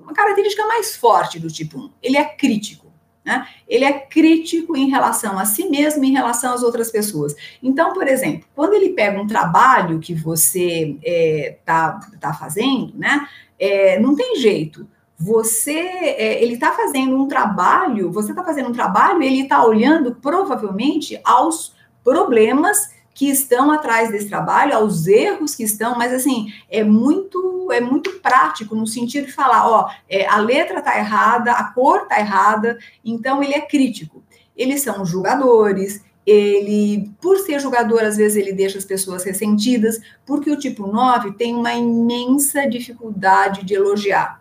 [0.00, 2.87] Uma característica mais forte do tipo 1, ele é crítico.
[3.28, 3.46] Né?
[3.68, 7.36] Ele é crítico em relação a si mesmo, em relação às outras pessoas.
[7.62, 13.28] Então, por exemplo, quando ele pega um trabalho que você está é, tá, fazendo, né?
[13.58, 14.88] É, não tem jeito.
[15.18, 20.14] Você, é, ele está fazendo um trabalho, você está fazendo um trabalho, ele está olhando
[20.14, 26.84] provavelmente aos problemas que estão atrás desse trabalho, aos erros que estão, mas assim, é
[26.84, 31.64] muito é muito prático no sentido de falar, ó, é, a letra tá errada, a
[31.72, 34.22] cor tá errada, então ele é crítico.
[34.56, 40.48] Eles são julgadores, ele, por ser jogador, às vezes ele deixa as pessoas ressentidas, porque
[40.48, 44.40] o tipo 9 tem uma imensa dificuldade de elogiar.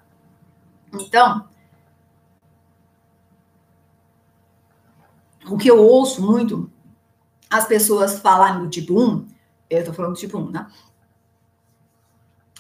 [0.94, 1.48] Então,
[5.50, 6.70] o que eu ouço muito
[7.50, 9.28] as pessoas falarem do tipo 1,
[9.70, 10.68] eu tô falando do tipo 1, né?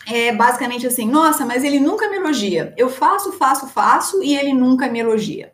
[0.10, 2.73] É basicamente assim, nossa, mas ele nunca me elogia.
[2.78, 5.52] Eu faço, faço, faço e ele nunca me elogia.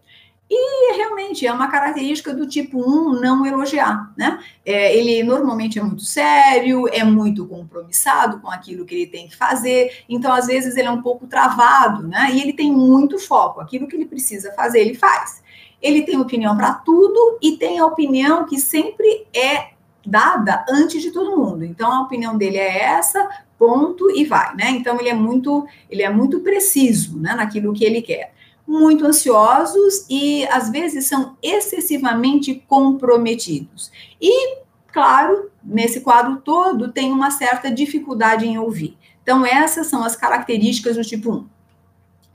[0.50, 4.40] E realmente é uma característica do tipo 1 não elogiar, né?
[4.64, 9.36] É, ele normalmente é muito sério, é muito compromissado com aquilo que ele tem que
[9.36, 12.30] fazer, então às vezes ele é um pouco travado, né?
[12.34, 15.43] E ele tem muito foco, aquilo que ele precisa fazer, ele faz
[15.84, 19.74] ele tem opinião para tudo e tem a opinião que sempre é
[20.06, 21.66] dada antes de todo mundo.
[21.66, 24.72] Então a opinião dele é essa, ponto e vai, né?
[24.72, 28.34] Então ele é muito, ele é muito preciso, né, naquilo que ele quer.
[28.66, 33.92] Muito ansiosos e às vezes são excessivamente comprometidos.
[34.22, 38.98] E claro, nesse quadro todo tem uma certa dificuldade em ouvir.
[39.22, 41.48] Então essas são as características do tipo 1.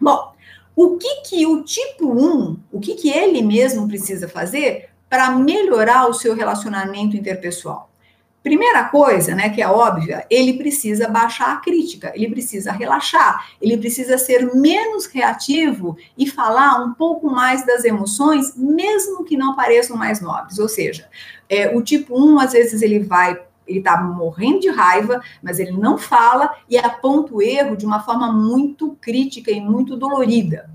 [0.00, 0.32] Bom,
[0.80, 6.06] o que que o tipo 1, o que que ele mesmo precisa fazer para melhorar
[6.06, 7.90] o seu relacionamento interpessoal?
[8.44, 13.76] Primeira coisa, né, que é óbvia, ele precisa baixar a crítica, ele precisa relaxar, ele
[13.76, 19.96] precisa ser menos reativo e falar um pouco mais das emoções, mesmo que não pareçam
[19.96, 20.60] mais nobres.
[20.60, 21.08] Ou seja,
[21.48, 23.36] é, o tipo 1, às vezes, ele vai
[23.68, 28.00] ele está morrendo de raiva, mas ele não fala e aponta o erro de uma
[28.00, 30.70] forma muito crítica e muito dolorida.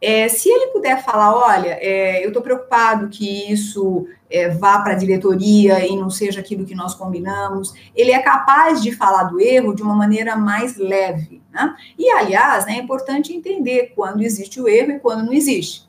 [0.00, 4.92] É, se ele puder falar, olha, é, eu estou preocupado que isso é, vá para
[4.92, 9.40] a diretoria e não seja aquilo que nós combinamos, ele é capaz de falar do
[9.40, 11.40] erro de uma maneira mais leve.
[11.50, 11.74] Né?
[11.98, 15.88] E, aliás, né, é importante entender quando existe o erro e quando não existe.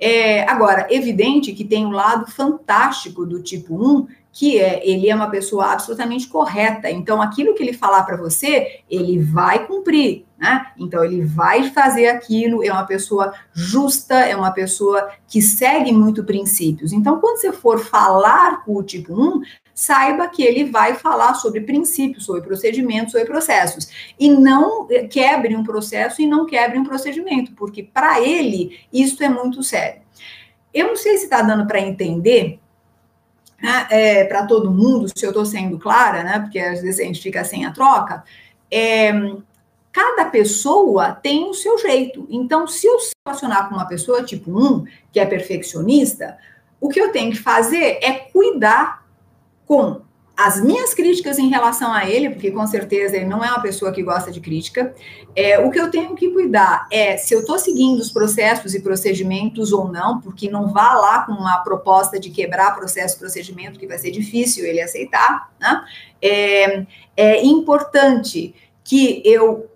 [0.00, 5.14] É, agora, evidente que tem um lado fantástico do tipo 1, que é ele é
[5.14, 6.90] uma pessoa absolutamente correta.
[6.90, 10.72] Então, aquilo que ele falar para você, ele vai cumprir, né?
[10.76, 12.64] Então, ele vai fazer aquilo.
[12.64, 16.92] É uma pessoa justa, é uma pessoa que segue muito princípios.
[16.92, 19.42] Então, quando você for falar com o tipo 1,
[19.72, 23.88] saiba que ele vai falar sobre princípios, sobre procedimentos, sobre processos.
[24.18, 29.28] E não quebre um processo e não quebre um procedimento, porque para ele isso é
[29.28, 30.02] muito sério.
[30.72, 32.58] Eu não sei se está dando para entender
[33.64, 37.04] né, é, para todo mundo, se eu estou sendo clara, né, porque às vezes a
[37.04, 38.22] gente fica sem a troca,
[38.70, 39.10] é,
[39.90, 42.26] cada pessoa tem o seu jeito.
[42.28, 46.36] Então, se eu se relacionar com uma pessoa tipo 1, que é perfeccionista,
[46.78, 49.06] o que eu tenho que fazer é cuidar
[49.64, 50.02] com
[50.36, 53.92] as minhas críticas em relação a ele, porque com certeza ele não é uma pessoa
[53.92, 54.92] que gosta de crítica,
[55.36, 58.80] é, o que eu tenho que cuidar é se eu estou seguindo os processos e
[58.80, 63.78] procedimentos ou não, porque não vá lá com uma proposta de quebrar processo e procedimento,
[63.78, 65.84] que vai ser difícil ele aceitar, né?
[66.20, 69.70] É, é importante que eu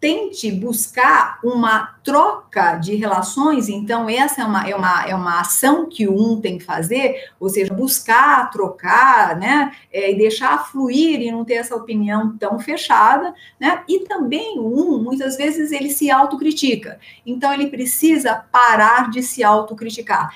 [0.00, 5.86] tente buscar uma troca de relações, então essa é uma, é uma, é uma ação
[5.86, 11.30] que um tem que fazer, ou seja, buscar, trocar, né, é, e deixar fluir e
[11.30, 16.98] não ter essa opinião tão fechada, né, e também um, muitas vezes ele se autocritica,
[17.26, 20.30] então ele precisa parar de se autocriticar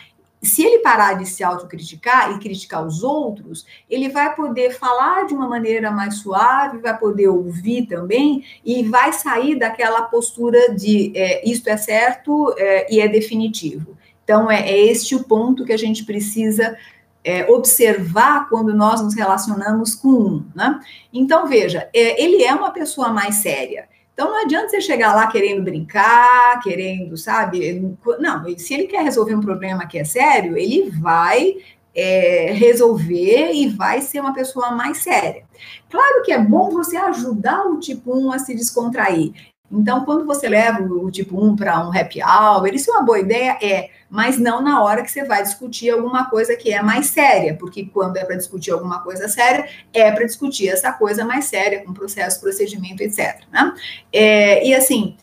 [0.44, 5.34] se ele parar de se autocriticar e criticar os outros, ele vai poder falar de
[5.34, 11.48] uma maneira mais suave, vai poder ouvir também e vai sair daquela postura de é,
[11.48, 13.96] isto é certo é, e é definitivo.
[14.24, 16.76] Então, é, é, este o ponto que a gente precisa
[17.22, 20.44] é, observar quando nós nos relacionamos com um.
[20.54, 20.80] Né?
[21.12, 23.88] Então, veja, é, ele é uma pessoa mais séria.
[24.14, 27.98] Então não adianta você chegar lá querendo brincar, querendo, sabe?
[28.20, 31.56] Não, se ele quer resolver um problema que é sério, ele vai
[31.92, 35.44] é, resolver e vai ser uma pessoa mais séria.
[35.90, 39.32] Claro que é bom você ajudar o tipo 1 a se descontrair.
[39.70, 43.18] Então, quando você leva o tipo 1 para um happy hour, isso é uma boa
[43.18, 43.58] ideia?
[43.60, 47.54] É, mas não na hora que você vai discutir alguma coisa que é mais séria,
[47.54, 51.84] porque quando é para discutir alguma coisa séria, é para discutir essa coisa mais séria,
[51.84, 53.40] com processo, procedimento, etc.
[53.52, 53.74] Né?
[54.12, 55.16] É, e assim,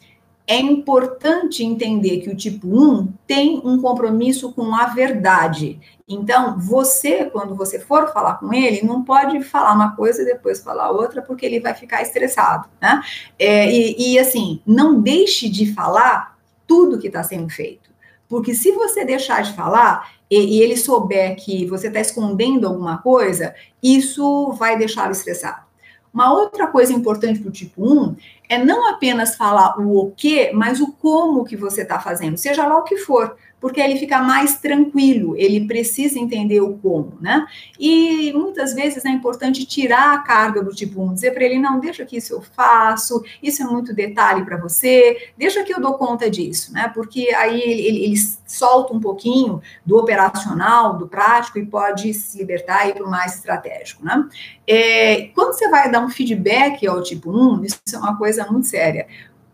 [0.48, 5.80] é importante entender que o tipo 1 tem um compromisso com a verdade.
[6.08, 10.62] Então, você, quando você for falar com ele, não pode falar uma coisa e depois
[10.62, 13.02] falar outra, porque ele vai ficar estressado, né?
[13.40, 17.91] É, e, e, assim, não deixe de falar tudo que está sendo feito.
[18.32, 23.00] Porque se você deixar de falar e, e ele souber que você está escondendo alguma
[23.00, 25.66] coisa, isso vai deixá-lo estressado.
[26.14, 28.16] Uma outra coisa importante para o tipo 1
[28.52, 32.68] é não apenas falar o o que, mas o como que você está fazendo, seja
[32.68, 37.46] lá o que for porque ele fica mais tranquilo, ele precisa entender o como, né?
[37.80, 41.80] E muitas vezes é importante tirar a carga do tipo 1, dizer para ele, não,
[41.80, 45.94] deixa que isso eu faço, isso é muito detalhe para você, deixa que eu dou
[45.94, 46.92] conta disso, né?
[46.94, 48.16] Porque aí ele, ele, ele
[48.48, 53.36] solta um pouquinho do operacional, do prático e pode se libertar e para o mais
[53.36, 54.28] estratégico, né?
[54.66, 58.68] É, quando você vai dar um feedback ao tipo 1, isso é uma coisa muito
[58.68, 59.08] séria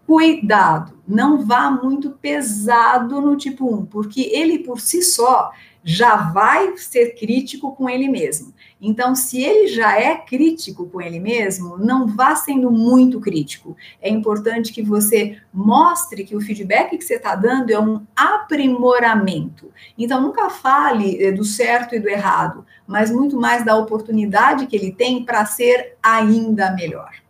[0.08, 5.52] cuidado, não vá muito pesado no tipo 1, porque ele por si só
[5.84, 8.54] já vai ser crítico com ele mesmo.
[8.80, 13.76] Então, se ele já é crítico com ele mesmo, não vá sendo muito crítico.
[14.02, 19.72] É importante que você mostre que o feedback que você está dando é um aprimoramento.
[19.98, 24.76] Então, nunca fale eh, do certo e do errado, mas muito mais da oportunidade que
[24.76, 27.27] ele tem para ser ainda melhor.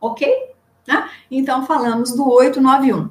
[0.00, 0.28] Ok?
[0.86, 1.08] Né?
[1.30, 3.10] Então, falamos do 891.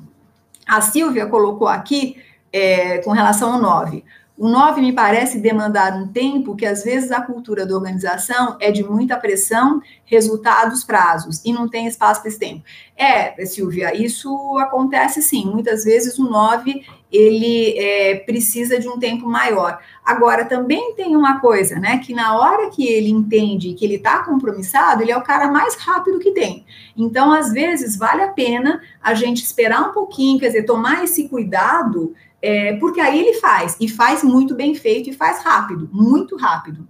[0.68, 2.18] A Silvia colocou aqui,
[2.52, 4.04] é, com relação ao 9.
[4.38, 8.72] O 9 me parece demandar um tempo que, às vezes, a cultura da organização é
[8.72, 12.64] de muita pressão, resultados, prazos, e não tem espaço para esse tempo.
[12.96, 15.46] É, Silvia, isso acontece sim.
[15.46, 19.80] Muitas vezes o 9 ele é, precisa de um tempo maior.
[20.04, 22.00] Agora, também tem uma coisa, né?
[22.00, 25.76] Que na hora que ele entende que ele está compromissado, ele é o cara mais
[25.76, 26.66] rápido que tem.
[26.96, 31.30] Então, às vezes, vale a pena a gente esperar um pouquinho, quer dizer, tomar esse
[31.30, 36.36] cuidado, é, porque aí ele faz, e faz muito bem feito, e faz rápido, muito
[36.36, 36.88] rápido.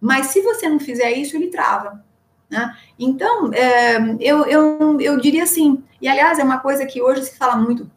[0.00, 2.04] Mas se você não fizer isso, ele trava.
[2.50, 2.76] Né?
[2.98, 7.38] Então, é, eu, eu, eu diria assim, e aliás, é uma coisa que hoje se
[7.38, 7.90] fala muito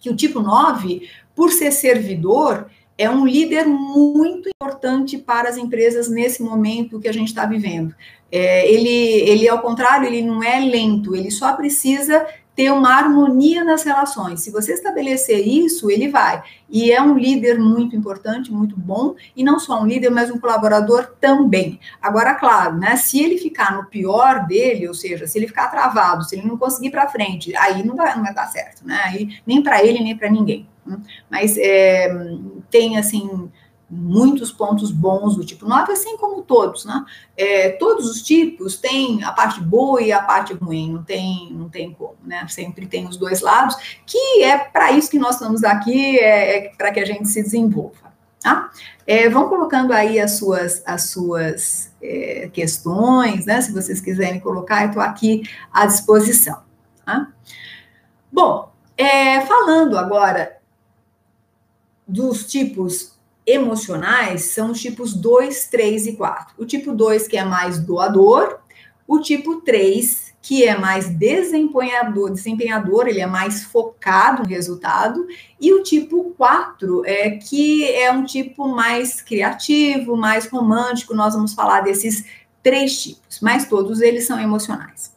[0.00, 6.08] que o tipo 9, por ser servidor, é um líder muito importante para as empresas
[6.08, 7.94] nesse momento que a gente está vivendo.
[8.30, 12.26] É, ele, ele, ao contrário, ele não é lento, ele só precisa
[12.60, 14.42] ter uma harmonia nas relações.
[14.42, 16.42] Se você estabelecer isso, ele vai.
[16.68, 20.38] E é um líder muito importante, muito bom, e não só um líder, mas um
[20.38, 21.80] colaborador também.
[22.02, 26.22] Agora, claro, né, se ele ficar no pior dele, ou seja, se ele ficar travado,
[26.22, 29.00] se ele não conseguir para frente, aí não vai, não vai dar certo, né?
[29.06, 30.68] Aí, nem para ele, nem para ninguém.
[30.84, 30.98] Né?
[31.30, 32.14] Mas é,
[32.70, 33.50] tem, assim,
[33.90, 37.04] muitos pontos bons do tipo 9, assim como todos, né?
[37.36, 41.68] É, todos os tipos têm a parte boa e a parte ruim, não tem, não
[41.68, 42.46] tem como, né?
[42.48, 43.74] Sempre tem os dois lados,
[44.06, 47.42] que é para isso que nós estamos aqui, é, é para que a gente se
[47.42, 48.10] desenvolva.
[48.42, 48.70] Tá?
[49.06, 53.60] É, vão colocando aí as suas, as suas é, questões, né?
[53.60, 56.62] Se vocês quiserem colocar, eu estou aqui à disposição.
[57.04, 57.28] Tá?
[58.32, 60.56] Bom, é, falando agora
[62.08, 66.54] dos tipos emocionais são os tipos 2, 3 e 4.
[66.58, 68.58] O tipo 2, que é mais doador,
[69.06, 75.26] o tipo 3, que é mais desempenhador, desempenhador, ele é mais focado no resultado,
[75.60, 81.52] e o tipo 4, é, que é um tipo mais criativo, mais romântico, nós vamos
[81.52, 82.24] falar desses
[82.62, 85.12] três tipos, mas todos eles são emocionais.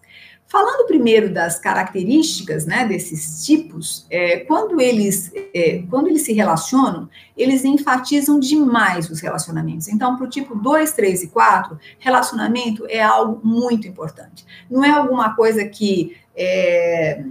[0.53, 7.09] Falando primeiro das características né, desses tipos, é, quando, eles, é, quando eles se relacionam,
[7.35, 9.87] eles enfatizam demais os relacionamentos.
[9.87, 14.45] Então, para o tipo 2, 3 e 4, relacionamento é algo muito importante.
[14.69, 17.25] Não é alguma coisa que é,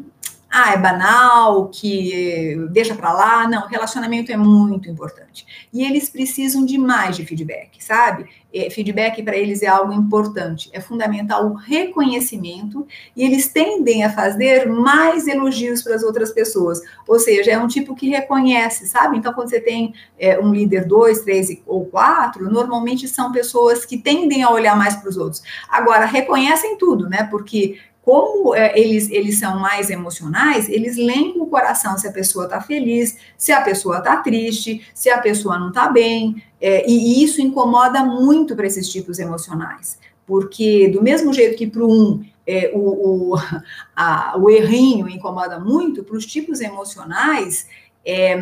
[0.55, 3.49] ah, é banal, que deixa para lá.
[3.49, 5.47] Não, relacionamento é muito importante.
[5.73, 8.27] E eles precisam de mais de feedback, sabe?
[8.55, 12.87] É, feedback para eles é algo importante, é fundamental o reconhecimento
[13.17, 16.83] e eles tendem a fazer mais elogios para as outras pessoas.
[17.09, 19.17] Ou seja, é um tipo que reconhece, sabe?
[19.17, 23.97] Então, quando você tem é, um líder dois, três ou quatro, normalmente são pessoas que
[23.97, 25.43] tendem a olhar mais para os outros.
[25.67, 27.27] Agora, reconhecem tudo, né?
[27.31, 32.13] Porque como é, eles, eles são mais emocionais, eles leem com o coração se a
[32.13, 36.89] pessoa está feliz, se a pessoa está triste, se a pessoa não está bem, é,
[36.89, 42.25] e isso incomoda muito para esses tipos emocionais, porque do mesmo jeito que para um
[42.45, 43.37] é, o, o,
[43.95, 47.69] a, o errinho incomoda muito, para os tipos emocionais,
[48.05, 48.35] é,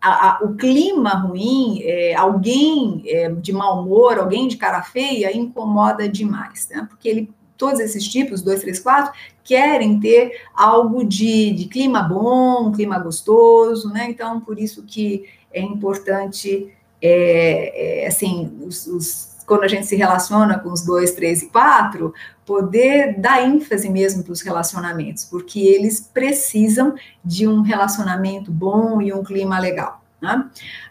[0.00, 5.36] a, a, o clima ruim, é, alguém é, de mau humor, alguém de cara feia,
[5.36, 6.86] incomoda demais, né?
[6.88, 12.70] Porque ele todos esses tipos, 2, 3, 4, querem ter algo de, de clima bom,
[12.70, 14.06] clima gostoso, né?
[14.08, 19.96] Então, por isso que é importante, é, é, assim, os, os, quando a gente se
[19.96, 22.14] relaciona com os 2, 3 e 4,
[22.46, 26.94] poder dar ênfase mesmo para os relacionamentos, porque eles precisam
[27.24, 30.00] de um relacionamento bom e um clima legal.
[30.20, 30.46] Né?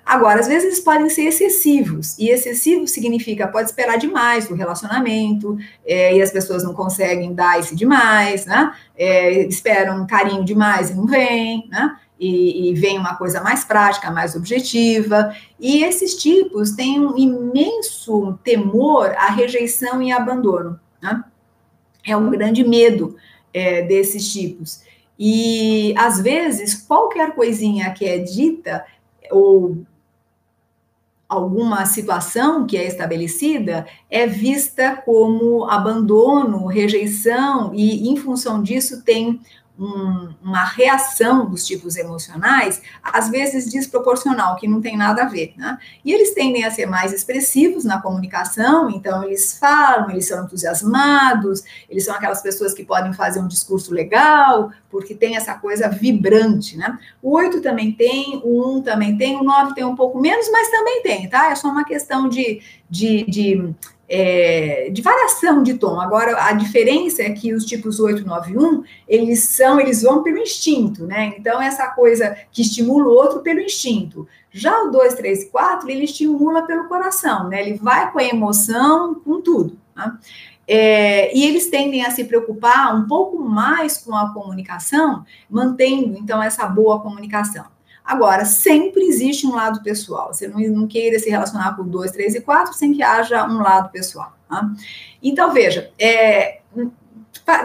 [0.05, 5.57] Agora, às vezes eles podem ser excessivos, e excessivo significa pode esperar demais do relacionamento,
[5.85, 8.73] é, e as pessoas não conseguem dar esse demais, né?
[8.95, 11.97] É, esperam carinho demais e não vem, né?
[12.19, 15.35] E, e, vem uma coisa mais prática, mais objetiva.
[15.59, 20.79] E esses tipos têm um imenso temor à rejeição e abandono.
[20.99, 21.23] Né?
[22.03, 23.15] É um grande medo
[23.53, 24.81] é, desses tipos.
[25.19, 28.83] E às vezes qualquer coisinha que é dita
[29.31, 29.77] ou
[31.27, 39.41] alguma situação que é estabelecida é vista como abandono, rejeição, e em função disso tem
[39.79, 45.53] um, uma reação dos tipos emocionais, às vezes desproporcional, que não tem nada a ver,
[45.55, 45.77] né?
[46.03, 51.63] E eles tendem a ser mais expressivos na comunicação, então eles falam, eles são entusiasmados,
[51.89, 56.75] eles são aquelas pessoas que podem fazer um discurso legal, porque tem essa coisa vibrante,
[56.77, 56.97] né?
[57.21, 60.71] O 8 também tem, o 1 também tem, o 9 tem um pouco menos, mas
[60.71, 61.51] também tem, tá?
[61.51, 63.75] É só uma questão de, de, de
[64.09, 65.99] é, de variação de tom.
[65.99, 70.23] Agora, a diferença é que os tipos 8, 9 e 1, eles são, eles vão
[70.23, 71.33] pelo instinto, né?
[71.37, 74.27] Então, essa coisa que estimula o outro pelo instinto.
[74.51, 77.61] Já o 2, 3 e 4, ele estimula pelo coração, né?
[77.61, 79.77] Ele vai com a emoção, com tudo.
[79.93, 80.17] Tá?
[80.67, 86.41] É, e eles tendem a se preocupar um pouco mais com a comunicação, mantendo, então,
[86.41, 87.76] essa boa comunicação.
[88.07, 90.33] Agora, sempre existe um lado pessoal.
[90.33, 93.59] Você não, não queira se relacionar com dois, três e quatro sem que haja um
[93.61, 94.31] lado pessoal.
[94.47, 94.65] Tá?
[95.21, 96.61] Então, veja, é,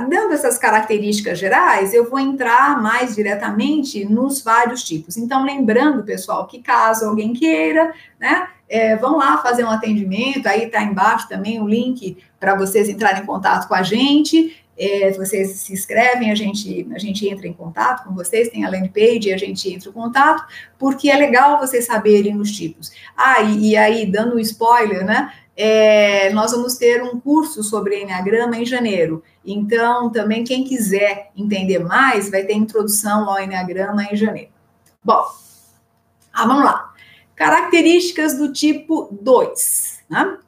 [0.09, 5.17] dando essas características gerais, eu vou entrar mais diretamente nos vários tipos.
[5.17, 10.65] Então, lembrando, pessoal, que caso alguém queira, né, é, vão lá fazer um atendimento, aí
[10.65, 15.51] está embaixo também o link para vocês entrarem em contato com a gente é, vocês
[15.53, 19.33] se inscrevem, a gente, a gente entra em contato com vocês, tem a landing page,
[19.33, 20.45] a gente entra em contato,
[20.79, 22.91] porque é legal vocês saberem os tipos.
[23.17, 25.33] Ah, e, e aí, dando um spoiler, né?
[25.57, 29.23] é, nós vamos ter um curso sobre Enneagrama em janeiro.
[29.45, 34.51] Então, também quem quiser entender mais, vai ter introdução ao Enneagrama em janeiro.
[35.05, 35.25] Bom,
[36.33, 36.93] ah, vamos lá.
[37.35, 40.01] Características do tipo 2.
[40.09, 40.39] Né?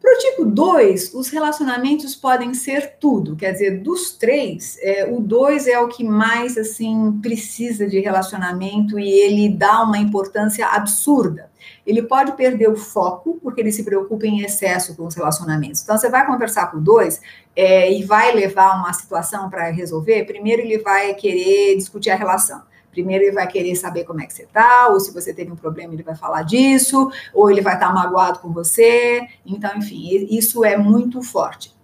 [0.00, 5.20] Para o tipo 2, os relacionamentos podem ser tudo, quer dizer, dos três, é, o
[5.20, 11.50] 2 é o que mais assim precisa de relacionamento e ele dá uma importância absurda.
[11.84, 15.82] Ele pode perder o foco porque ele se preocupa em excesso com os relacionamentos.
[15.82, 17.20] Então, você vai conversar com o 2
[17.56, 22.62] é, e vai levar uma situação para resolver, primeiro ele vai querer discutir a relação.
[22.90, 25.56] Primeiro ele vai querer saber como é que você está, ou se você teve um
[25.56, 29.26] problema, ele vai falar disso, ou ele vai estar tá magoado com você.
[29.44, 31.76] Então, enfim, isso é muito forte.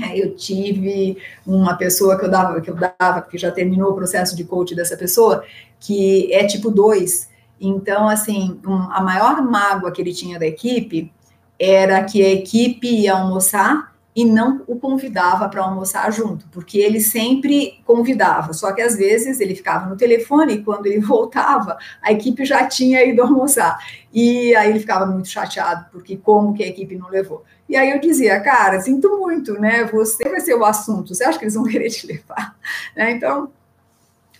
[0.00, 3.94] É, eu tive uma pessoa que eu dava, que eu dava, que já terminou o
[3.94, 5.44] processo de coach dessa pessoa,
[5.80, 7.28] que é tipo 2.
[7.60, 11.12] Então, assim, um, a maior mágoa que ele tinha da equipe
[11.58, 17.00] era que a equipe ia almoçar e não o convidava para almoçar junto, porque ele
[17.00, 22.12] sempre convidava, só que às vezes ele ficava no telefone e quando ele voltava, a
[22.12, 23.78] equipe já tinha ido almoçar.
[24.12, 27.44] E aí ele ficava muito chateado, porque como que a equipe não levou.
[27.68, 29.84] E aí eu dizia, cara, sinto muito, né?
[29.84, 32.56] Você vai ser o assunto, você acha que eles vão querer te levar?
[32.96, 33.12] Né?
[33.12, 33.48] Então,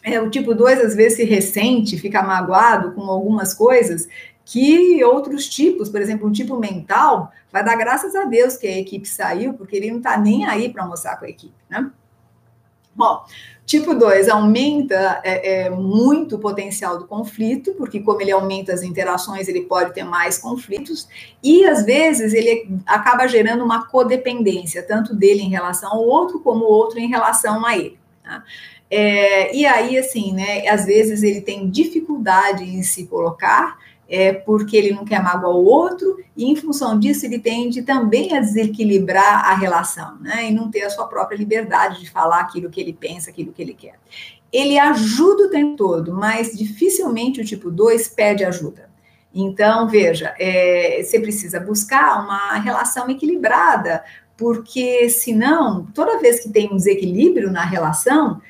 [0.03, 4.09] é, o tipo 2 às vezes se ressente, fica magoado com algumas coisas
[4.51, 8.79] que outros tipos, por exemplo, um tipo mental, vai dar graças a Deus que a
[8.79, 11.89] equipe saiu, porque ele não está nem aí para almoçar com a equipe, né?
[12.93, 13.25] Bom,
[13.65, 18.83] tipo 2 aumenta é, é, muito o potencial do conflito, porque como ele aumenta as
[18.83, 21.09] interações, ele pode ter mais conflitos,
[21.41, 26.65] e às vezes ele acaba gerando uma codependência, tanto dele em relação ao outro, como
[26.65, 28.01] o outro em relação a ele.
[28.25, 28.43] Tá?
[28.91, 33.79] É, e aí, assim, né, às vezes ele tem dificuldade em se colocar,
[34.11, 38.37] é, porque ele não quer magoar o outro, e em função disso ele tende também
[38.37, 40.49] a desequilibrar a relação, né?
[40.49, 43.63] E não ter a sua própria liberdade de falar aquilo que ele pensa, aquilo que
[43.63, 43.95] ele quer.
[44.53, 48.91] Ele ajuda o tempo todo, mas dificilmente o tipo 2 pede ajuda.
[49.33, 54.03] Então, veja, é, você precisa buscar uma relação equilibrada,
[54.37, 58.41] porque senão, toda vez que tem um desequilíbrio na relação,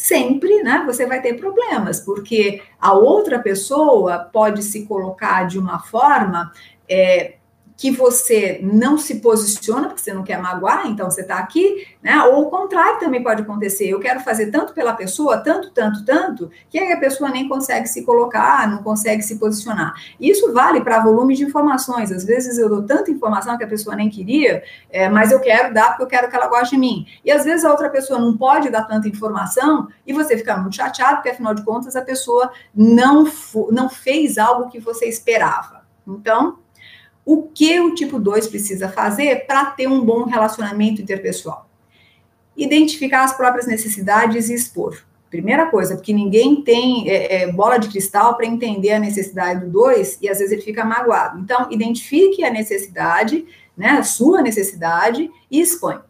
[0.00, 5.78] sempre, né, você vai ter problemas, porque a outra pessoa pode se colocar de uma
[5.78, 6.50] forma
[6.88, 7.34] é,
[7.80, 12.22] que você não se posiciona, porque você não quer magoar, então você está aqui, né?
[12.24, 13.88] Ou o contrário também pode acontecer.
[13.88, 18.04] Eu quero fazer tanto pela pessoa, tanto, tanto, tanto, que a pessoa nem consegue se
[18.04, 19.94] colocar, não consegue se posicionar.
[20.20, 22.12] Isso vale para volume de informações.
[22.12, 25.72] Às vezes eu dou tanta informação que a pessoa nem queria, é, mas eu quero
[25.72, 27.06] dar porque eu quero que ela goste de mim.
[27.24, 30.76] E às vezes a outra pessoa não pode dar tanta informação e você fica muito
[30.76, 33.24] chateado, porque afinal de contas a pessoa não,
[33.70, 35.80] não fez algo que você esperava.
[36.06, 36.58] Então,
[37.32, 41.70] o que o tipo 2 precisa fazer para ter um bom relacionamento interpessoal?
[42.56, 45.00] Identificar as próprias necessidades e expor.
[45.30, 49.70] Primeira coisa, porque ninguém tem é, é, bola de cristal para entender a necessidade do
[49.70, 51.38] dois e às vezes ele fica magoado.
[51.38, 56.00] Então, identifique a necessidade, né, a sua necessidade e expõe.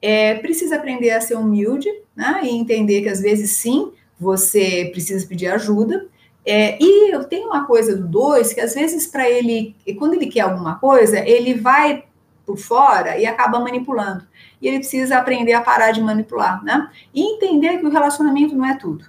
[0.00, 3.90] É, precisa aprender a ser humilde né, e entender que às vezes sim,
[4.20, 6.06] você precisa pedir ajuda.
[6.50, 10.26] É, e eu tenho uma coisa do dois que às vezes para ele, quando ele
[10.26, 12.02] quer alguma coisa, ele vai
[12.44, 14.26] por fora e acaba manipulando.
[14.60, 16.90] E ele precisa aprender a parar de manipular, né?
[17.14, 19.04] E entender que o relacionamento não é tudo.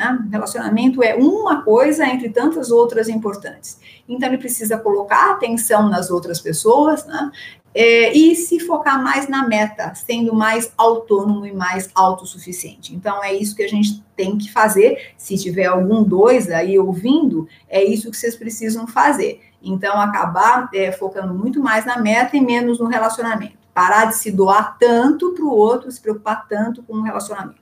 [0.00, 0.18] Né?
[0.32, 3.78] Relacionamento é uma coisa entre tantas outras importantes.
[4.08, 7.30] Então ele precisa colocar atenção nas outras pessoas, né?
[7.72, 12.92] É, e se focar mais na meta, sendo mais autônomo e mais autossuficiente.
[12.92, 15.12] Então, é isso que a gente tem que fazer.
[15.16, 19.40] Se tiver algum dois aí ouvindo, é isso que vocês precisam fazer.
[19.62, 23.56] Então, acabar é, focando muito mais na meta e menos no relacionamento.
[23.72, 27.59] Parar de se doar tanto para o outro, se preocupar tanto com o relacionamento.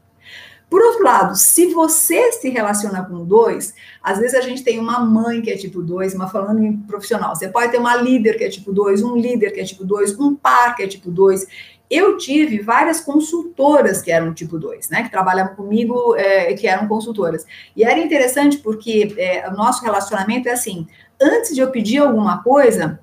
[0.69, 5.01] Por outro lado, se você se relaciona com dois, às vezes a gente tem uma
[5.01, 8.45] mãe que é tipo dois, uma falando em profissional, você pode ter uma líder que
[8.45, 11.47] é tipo dois, um líder que é tipo dois, um par que é tipo dois.
[11.91, 15.05] Eu tive várias consultoras que eram tipo 2, né?
[15.05, 17.47] Que trabalhavam comigo, é, que eram consultoras.
[17.75, 20.87] E era interessante porque é, o nosso relacionamento é assim:
[21.19, 23.01] antes de eu pedir alguma coisa,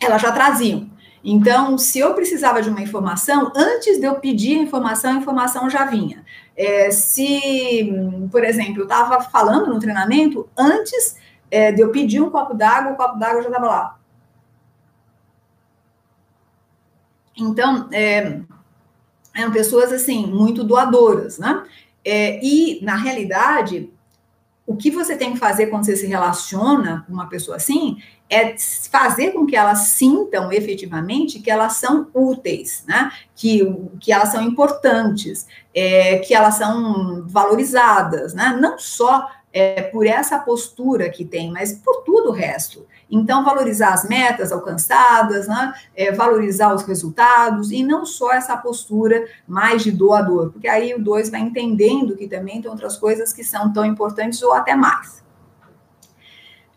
[0.00, 0.90] elas já traziam.
[1.24, 5.70] Então, se eu precisava de uma informação, antes de eu pedir a informação, a informação
[5.70, 6.24] já vinha.
[6.56, 7.90] É, se,
[8.30, 11.16] por exemplo, eu estava falando no treinamento, antes
[11.50, 13.98] é, de eu pedir um copo d'água, o copo d'água já estava lá.
[17.36, 18.40] Então, é,
[19.34, 21.64] eram pessoas, assim, muito doadoras, né?
[22.04, 23.90] É, e, na realidade,
[24.66, 27.96] o que você tem que fazer quando você se relaciona com uma pessoa assim
[28.30, 28.56] é
[28.90, 33.12] fazer com que elas sintam efetivamente que elas são úteis, né?
[33.34, 33.60] que,
[34.00, 38.56] que elas são importantes, é, que elas são valorizadas, né?
[38.58, 42.86] não só é, por essa postura que tem, mas por tudo o resto.
[43.10, 45.74] Então, valorizar as metas alcançadas, né?
[45.94, 51.02] é, valorizar os resultados, e não só essa postura mais de doador, porque aí o
[51.02, 55.22] dois vai entendendo que também tem outras coisas que são tão importantes ou até mais.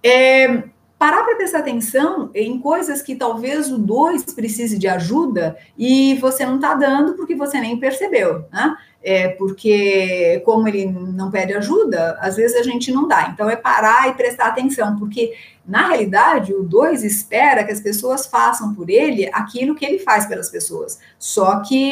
[0.04, 0.66] É,
[1.06, 6.44] parar para prestar atenção em coisas que talvez o dois precise de ajuda e você
[6.44, 8.76] não está dando porque você nem percebeu, né?
[9.04, 13.30] É porque, como ele não pede ajuda, às vezes a gente não dá.
[13.32, 18.26] Então, é parar e prestar atenção, porque, na realidade, o dois espera que as pessoas
[18.26, 21.88] façam por ele aquilo que ele faz pelas pessoas, só que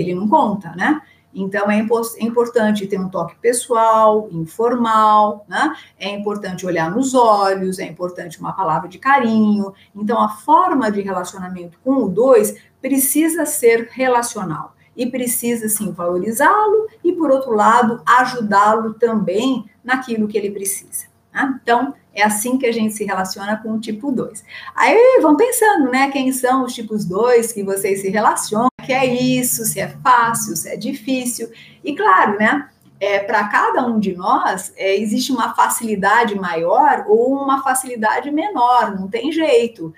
[0.00, 1.00] ele não conta, né?
[1.34, 5.74] Então, é, é importante ter um toque pessoal, informal, né?
[5.98, 9.72] É importante olhar nos olhos, é importante uma palavra de carinho.
[9.94, 16.86] Então, a forma de relacionamento com o dois precisa ser relacional e precisa, sim, valorizá-lo
[17.02, 21.06] e, por outro lado, ajudá-lo também naquilo que ele precisa.
[21.32, 21.58] Né?
[21.62, 24.44] Então, é assim que a gente se relaciona com o tipo 2.
[24.74, 26.10] Aí vão pensando, né?
[26.12, 30.56] Quem são os tipos 2 que vocês se relacionam, que é isso, se é fácil,
[30.56, 31.50] se é difícil.
[31.82, 32.68] E claro, né?
[33.00, 38.98] É, para cada um de nós, é, existe uma facilidade maior ou uma facilidade menor,
[38.98, 39.92] não tem jeito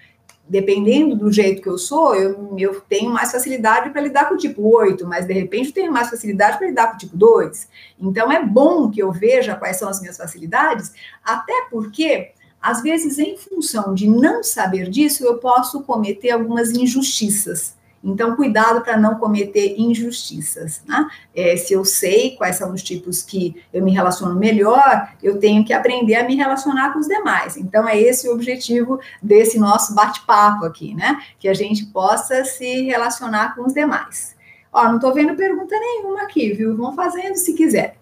[0.49, 4.39] dependendo do jeito que eu sou, eu, eu tenho mais facilidade para lidar com o
[4.39, 7.69] tipo 8, mas de repente eu tenho mais facilidade para lidar com o tipo 2.
[7.99, 10.93] Então é bom que eu veja quais são as minhas facilidades,
[11.25, 12.31] até porque,
[12.63, 17.75] às vezes, em função de não saber disso, eu posso cometer algumas injustiças.
[18.07, 20.81] Então, cuidado para não cometer injustiças.
[20.87, 21.09] Né?
[21.35, 25.65] É, se eu sei quais são os tipos que eu me relaciono melhor, eu tenho
[25.65, 27.57] que aprender a me relacionar com os demais.
[27.57, 31.21] Então, é esse o objetivo desse nosso bate-papo aqui, né?
[31.41, 34.37] Que a gente possa se relacionar com os demais.
[34.73, 36.77] Ó, não estou vendo pergunta nenhuma aqui, viu?
[36.77, 37.97] Vão fazendo se quiser.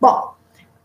[0.00, 0.34] Bom,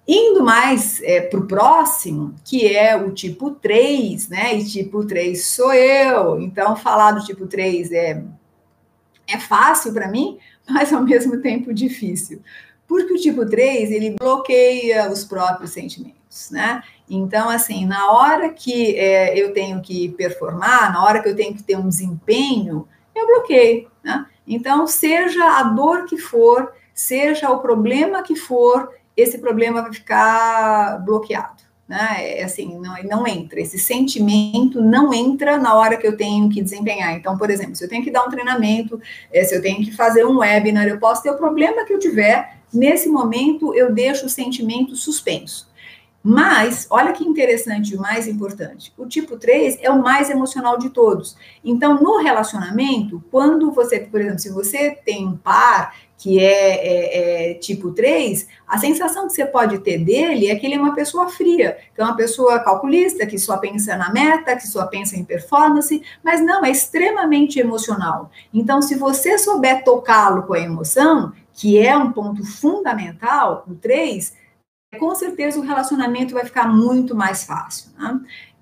[0.10, 4.56] Indo mais é, para o próximo, que é o tipo 3, né?
[4.56, 6.40] E tipo 3 sou eu.
[6.40, 8.24] Então, falar do tipo 3 é
[9.28, 10.38] é fácil para mim,
[10.70, 12.42] mas ao mesmo tempo difícil.
[12.88, 16.82] Porque o tipo 3, ele bloqueia os próprios sentimentos, né?
[17.10, 21.54] Então, assim, na hora que é, eu tenho que performar, na hora que eu tenho
[21.54, 24.26] que ter um desempenho, eu bloqueio, né?
[24.48, 31.04] Então, seja a dor que for, seja o problema que for, esse problema vai ficar
[31.04, 32.40] bloqueado né?
[32.40, 33.62] É assim, não, não entra.
[33.62, 37.14] Esse sentimento não entra na hora que eu tenho que desempenhar.
[37.14, 39.00] Então, por exemplo, se eu tenho que dar um treinamento,
[39.32, 42.00] eh, se eu tenho que fazer um webinar, eu posso ter o problema que eu
[42.00, 45.68] tiver, nesse momento eu deixo o sentimento suspenso.
[46.30, 50.90] Mas, olha que interessante e mais importante: o tipo 3 é o mais emocional de
[50.90, 51.38] todos.
[51.64, 57.52] Então, no relacionamento, quando você, por exemplo, se você tem um par que é, é,
[57.52, 60.96] é, tipo 3, a sensação que você pode ter dele é que ele é uma
[60.96, 65.16] pessoa fria, que é uma pessoa calculista, que só pensa na meta, que só pensa
[65.16, 68.32] em performance, mas não, é extremamente emocional.
[68.52, 74.34] Então, se você souber tocá-lo com a emoção, que é um ponto fundamental, o 3,
[75.00, 77.92] com certeza o relacionamento vai ficar muito mais fácil.
[77.98, 78.20] Né?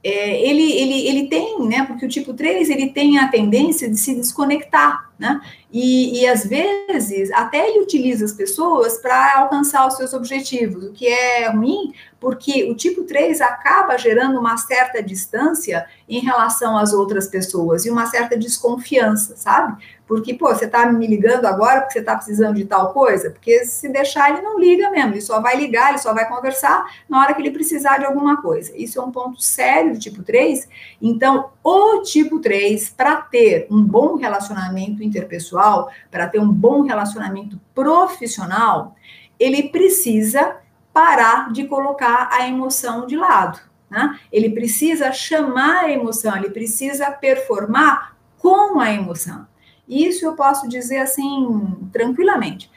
[0.08, 1.84] É, ele, ele, ele tem, né?
[1.84, 5.41] Porque o tipo 3 ele tem a tendência de se desconectar, né?
[5.74, 10.91] E, e às vezes até ele utiliza as pessoas para alcançar os seus objetivos, o
[10.91, 16.93] que é ruim, porque o tipo 3 acaba gerando uma certa distância em relação às
[16.93, 19.76] outras pessoas e uma certa desconfiança, sabe?
[20.08, 23.32] Porque, pô, você tá me ligando agora porque você tá precisando de tal coisa?
[23.32, 26.86] Porque se deixar, ele não liga mesmo, ele só vai ligar, ele só vai conversar
[27.10, 28.72] na hora que ele precisar de alguma coisa.
[28.76, 30.70] Isso é um ponto sério do tipo 3.
[31.01, 37.60] Então, o tipo 3, para ter um bom relacionamento interpessoal, para ter um bom relacionamento
[37.74, 38.95] profissional,
[39.39, 40.58] ele precisa
[40.93, 43.60] parar de colocar a emoção de lado.
[43.89, 44.20] Né?
[44.32, 49.47] Ele precisa chamar a emoção, ele precisa performar com a emoção.
[49.88, 52.72] Isso eu posso dizer assim, tranquilamente.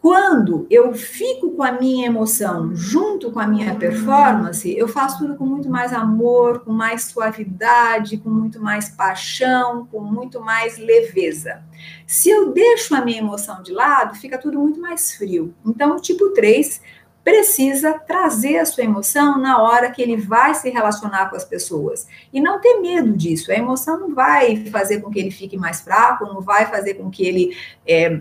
[0.00, 5.34] Quando eu fico com a minha emoção junto com a minha performance, eu faço tudo
[5.34, 11.60] com muito mais amor, com mais suavidade, com muito mais paixão, com muito mais leveza.
[12.06, 15.52] Se eu deixo a minha emoção de lado, fica tudo muito mais frio.
[15.66, 16.80] Então, o tipo 3
[17.26, 22.06] precisa trazer a sua emoção na hora que ele vai se relacionar com as pessoas.
[22.32, 23.50] E não ter medo disso.
[23.50, 27.10] A emoção não vai fazer com que ele fique mais fraco, não vai fazer com
[27.10, 27.56] que ele.
[27.84, 28.20] É,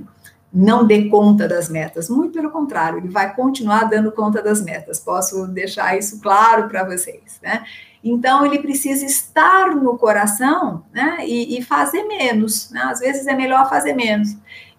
[0.52, 2.10] não dê conta das metas.
[2.10, 5.00] Muito pelo contrário, ele vai continuar dando conta das metas.
[5.00, 7.64] Posso deixar isso claro para vocês, né?
[8.04, 12.72] Então, ele precisa estar no coração né, e, e fazer menos.
[12.72, 12.82] Né?
[12.82, 14.36] Às vezes é melhor fazer menos.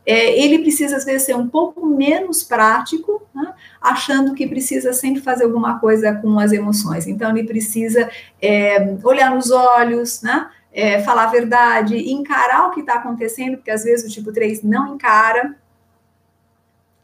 [0.06, 5.20] É, ele precisa, às vezes, ser um pouco menos prático, né, achando que precisa sempre
[5.20, 7.08] fazer alguma coisa com as emoções.
[7.08, 8.08] Então, ele precisa
[8.40, 13.70] é, olhar nos olhos, né, é, falar a verdade, encarar o que está acontecendo, porque
[13.70, 15.56] às vezes o tipo 3 não encara,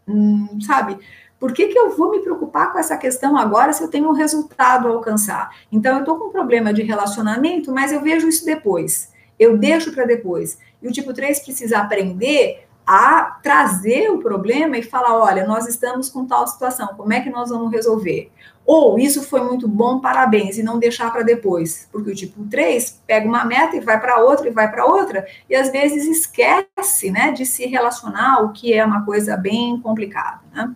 [0.06, 0.96] hum, sabe?
[1.40, 4.12] Por que, que eu vou me preocupar com essa questão agora se eu tenho um
[4.12, 5.50] resultado a alcançar?
[5.72, 9.10] Então, eu estou com um problema de relacionamento, mas eu vejo isso depois.
[9.36, 10.56] Eu deixo para depois.
[10.80, 16.08] E o tipo 3 precisa aprender a trazer o problema e falar: olha, nós estamos
[16.08, 18.30] com tal situação, como é que nós vamos resolver?
[18.64, 21.88] Ou isso foi muito bom, parabéns, e não deixar para depois.
[21.90, 25.26] Porque o tipo 3 pega uma meta e vai para outra e vai para outra,
[25.50, 30.40] e às vezes esquece né, de se relacionar, o que é uma coisa bem complicada.
[30.52, 30.72] Né?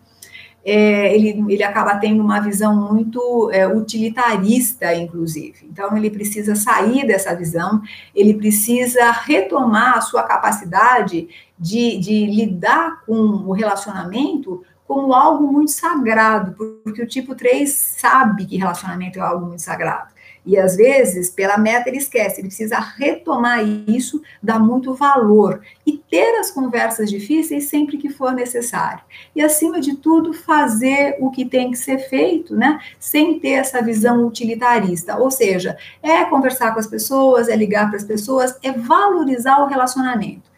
[0.68, 5.64] É, ele, ele acaba tendo uma visão muito é, utilitarista, inclusive.
[5.70, 7.80] Então, ele precisa sair dessa visão,
[8.12, 15.70] ele precisa retomar a sua capacidade de, de lidar com o relacionamento como algo muito
[15.70, 20.15] sagrado, porque o tipo 3 sabe que relacionamento é algo muito sagrado.
[20.46, 25.98] E às vezes, pela meta, ele esquece, ele precisa retomar isso, dar muito valor e
[25.98, 29.00] ter as conversas difíceis sempre que for necessário.
[29.34, 32.78] E acima de tudo, fazer o que tem que ser feito, né?
[33.00, 35.16] Sem ter essa visão utilitarista.
[35.16, 39.66] Ou seja, é conversar com as pessoas, é ligar para as pessoas, é valorizar o
[39.66, 40.48] relacionamento.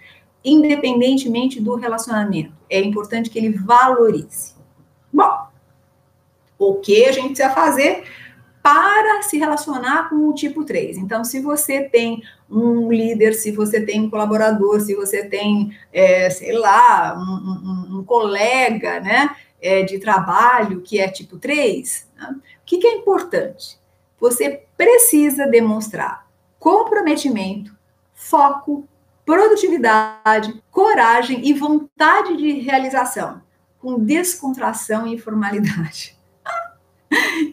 [0.45, 4.53] Independentemente do relacionamento, é importante que ele valorize.
[5.11, 5.49] Bom,
[6.59, 8.05] o que a gente precisa fazer
[8.63, 10.99] para se relacionar com o tipo 3.
[10.99, 16.29] Então, se você tem um líder, se você tem um colaborador, se você tem, é,
[16.31, 22.37] sei lá, um, um, um colega né, é, de trabalho que é tipo 3, né,
[22.37, 23.79] o que, que é importante?
[24.21, 26.27] Você precisa demonstrar
[26.59, 27.75] comprometimento,
[28.15, 28.89] foco,
[29.25, 33.41] produtividade, coragem e vontade de realização,
[33.79, 36.17] com descontração e informalidade.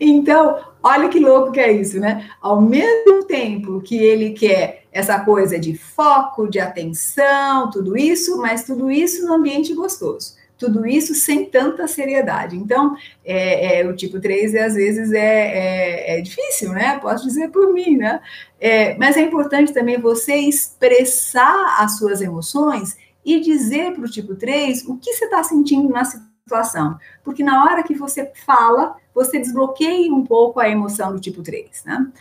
[0.01, 2.29] Então, olha que louco que é isso, né?
[2.39, 8.63] Ao mesmo tempo que ele quer essa coisa de foco, de atenção, tudo isso, mas
[8.63, 10.35] tudo isso no ambiente gostoso.
[10.57, 12.55] Tudo isso sem tanta seriedade.
[12.55, 16.99] Então, é, é, o tipo 3 às vezes é, é, é, difícil, né?
[16.99, 18.21] Posso dizer por mim, né?
[18.59, 24.35] É, mas é importante também você expressar as suas emoções e dizer para o tipo
[24.35, 26.97] 3 o que você está sentindo na situação.
[27.23, 31.85] Porque na hora que você fala, você desbloqueia um pouco a emoção do tipo 3,
[31.85, 32.11] né?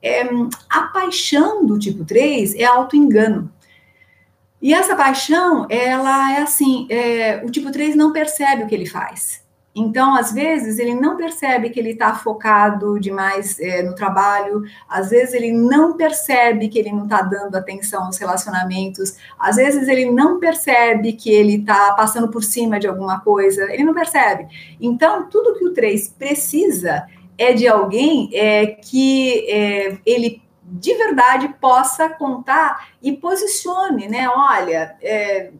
[0.00, 0.22] É,
[0.70, 3.52] a paixão do tipo 3 é auto-engano.
[4.62, 8.86] E essa paixão, ela é assim, é, o tipo 3 não percebe o que ele
[8.86, 9.44] faz.
[9.78, 15.10] Então, às vezes, ele não percebe que ele está focado demais é, no trabalho, às
[15.10, 20.10] vezes, ele não percebe que ele não está dando atenção aos relacionamentos, às vezes, ele
[20.10, 24.46] não percebe que ele está passando por cima de alguma coisa, ele não percebe.
[24.80, 27.06] Então, tudo que o 3 precisa
[27.36, 34.28] é de alguém é, que é, ele de verdade possa contar e posicione, né?
[34.28, 35.50] Olha, é,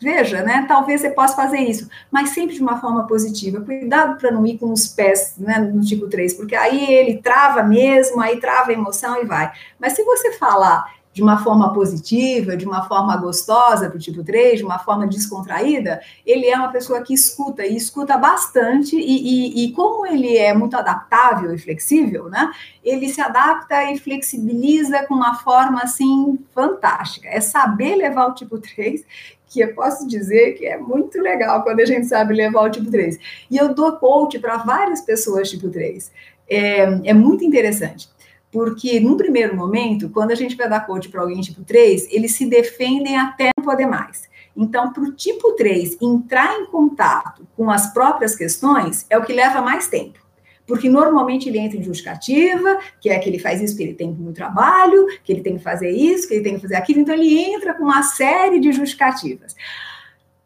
[0.00, 0.64] Veja, né?
[0.68, 3.60] Talvez você possa fazer isso, mas sempre de uma forma positiva.
[3.60, 7.64] Cuidado para não ir com os pés né, no tipo 3, porque aí ele trava
[7.64, 9.50] mesmo, aí trava a emoção e vai.
[9.78, 14.22] Mas se você falar de uma forma positiva, de uma forma gostosa para o tipo
[14.22, 19.00] 3, de uma forma descontraída, ele é uma pessoa que escuta e escuta bastante, e,
[19.00, 22.52] e, e, como ele é muito adaptável e flexível, né?
[22.84, 27.26] Ele se adapta e flexibiliza com uma forma assim fantástica.
[27.28, 29.04] É saber levar o tipo 3
[29.48, 32.90] que eu posso dizer que é muito legal quando a gente sabe levar o tipo
[32.90, 33.18] 3.
[33.50, 36.12] E eu dou coach para várias pessoas tipo 3.
[36.48, 38.08] É, é muito interessante,
[38.50, 42.32] porque num primeiro momento, quando a gente vai dar coach para alguém tipo 3, eles
[42.32, 44.28] se defendem até não poder mais.
[44.56, 49.32] Então, para o tipo 3 entrar em contato com as próprias questões é o que
[49.32, 50.27] leva mais tempo
[50.68, 54.12] porque normalmente ele entra em justificativa, que é que ele faz isso porque ele tem
[54.12, 57.14] muito trabalho, que ele tem que fazer isso, que ele tem que fazer aquilo, então
[57.14, 59.56] ele entra com uma série de justificativas.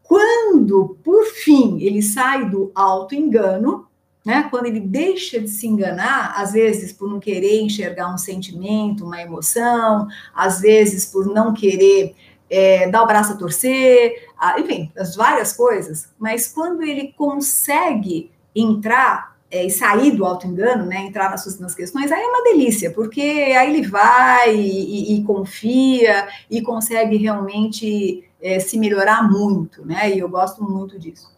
[0.01, 3.85] Quando, por fim, ele sai do auto-engano,
[4.25, 9.03] né, quando ele deixa de se enganar, às vezes por não querer enxergar um sentimento,
[9.03, 12.15] uma emoção, às vezes por não querer
[12.49, 19.32] é, dar o braço a torcer, enfim, as várias coisas, mas quando ele consegue entrar
[19.53, 22.89] é, e sair do auto-engano, né, entrar nas suas nas questões, aí é uma delícia,
[22.89, 29.85] porque aí ele vai e, e, e confia e consegue realmente é, se melhorar muito,
[29.85, 30.09] né?
[30.09, 31.31] E eu gosto muito disso.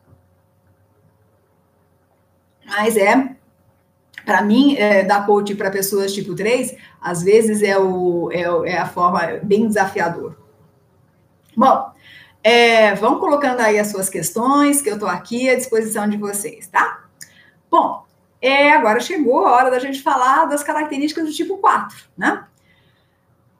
[2.65, 3.35] Mas é,
[4.25, 8.77] para mim, é, dar coach para pessoas tipo 3, às vezes é, o, é, é
[8.77, 10.37] a forma bem desafiador.
[11.55, 11.91] Bom,
[12.41, 16.67] é, vão colocando aí as suas questões, que eu estou aqui à disposição de vocês,
[16.67, 17.03] tá?
[17.69, 18.04] Bom,
[18.45, 22.45] é, agora chegou a hora da gente falar das características do tipo 4, né?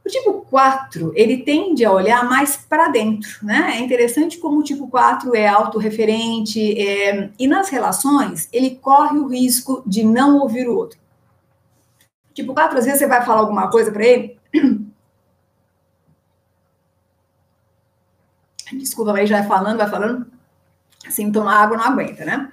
[0.05, 3.77] O tipo 4, ele tende a olhar mais para dentro, né?
[3.77, 9.27] É interessante como o tipo 4 é autorreferente é, e nas relações ele corre o
[9.27, 10.99] risco de não ouvir o outro.
[12.35, 14.37] Tipo 4, às vezes você vai falar alguma coisa para ele.
[18.73, 20.27] Desculpa, mas já vai falando, vai falando.
[21.07, 22.51] Assim, tomar água não aguenta, né?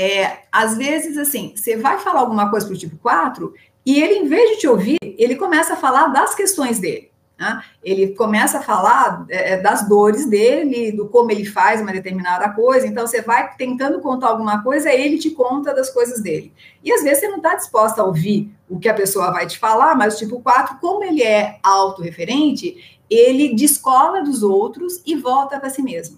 [0.00, 3.52] É, às vezes, assim, você vai falar alguma coisa para o tipo 4
[3.84, 7.10] e ele, em vez de te ouvir, ele começa a falar das questões dele.
[7.38, 7.62] Né?
[7.84, 12.48] Ele começa a falar é, é, das dores dele, do como ele faz uma determinada
[12.48, 12.86] coisa.
[12.86, 16.50] Então, você vai tentando contar alguma coisa, ele te conta das coisas dele.
[16.82, 19.58] E às vezes você não está disposta a ouvir o que a pessoa vai te
[19.58, 25.60] falar, mas o tipo 4, como ele é autorreferente, ele descola dos outros e volta
[25.60, 26.16] para si mesmo.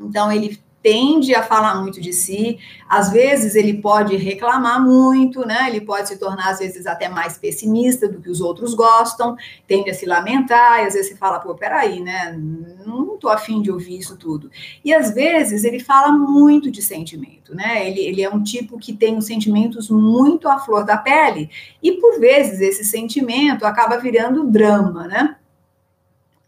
[0.00, 2.58] Então, ele tende a falar muito de si,
[2.88, 5.68] às vezes ele pode reclamar muito, né?
[5.68, 9.90] Ele pode se tornar, às vezes, até mais pessimista do que os outros gostam, tende
[9.90, 12.38] a se lamentar, e às vezes você fala, pô, peraí, né?
[12.86, 14.50] Não tô afim de ouvir isso tudo.
[14.84, 17.86] E às vezes ele fala muito de sentimento, né?
[17.88, 21.50] Ele, ele é um tipo que tem os sentimentos muito à flor da pele,
[21.82, 25.36] e por vezes esse sentimento acaba virando drama, né?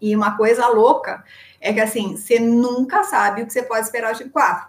[0.00, 1.22] E uma coisa louca
[1.60, 4.68] é que assim, você nunca sabe o que você pode esperar do tipo 4.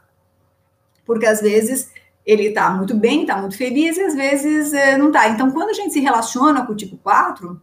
[1.06, 1.90] Porque às vezes
[2.26, 5.30] ele tá muito bem, tá muito feliz, e às vezes é, não tá.
[5.30, 7.60] Então, quando a gente se relaciona com o tipo 4,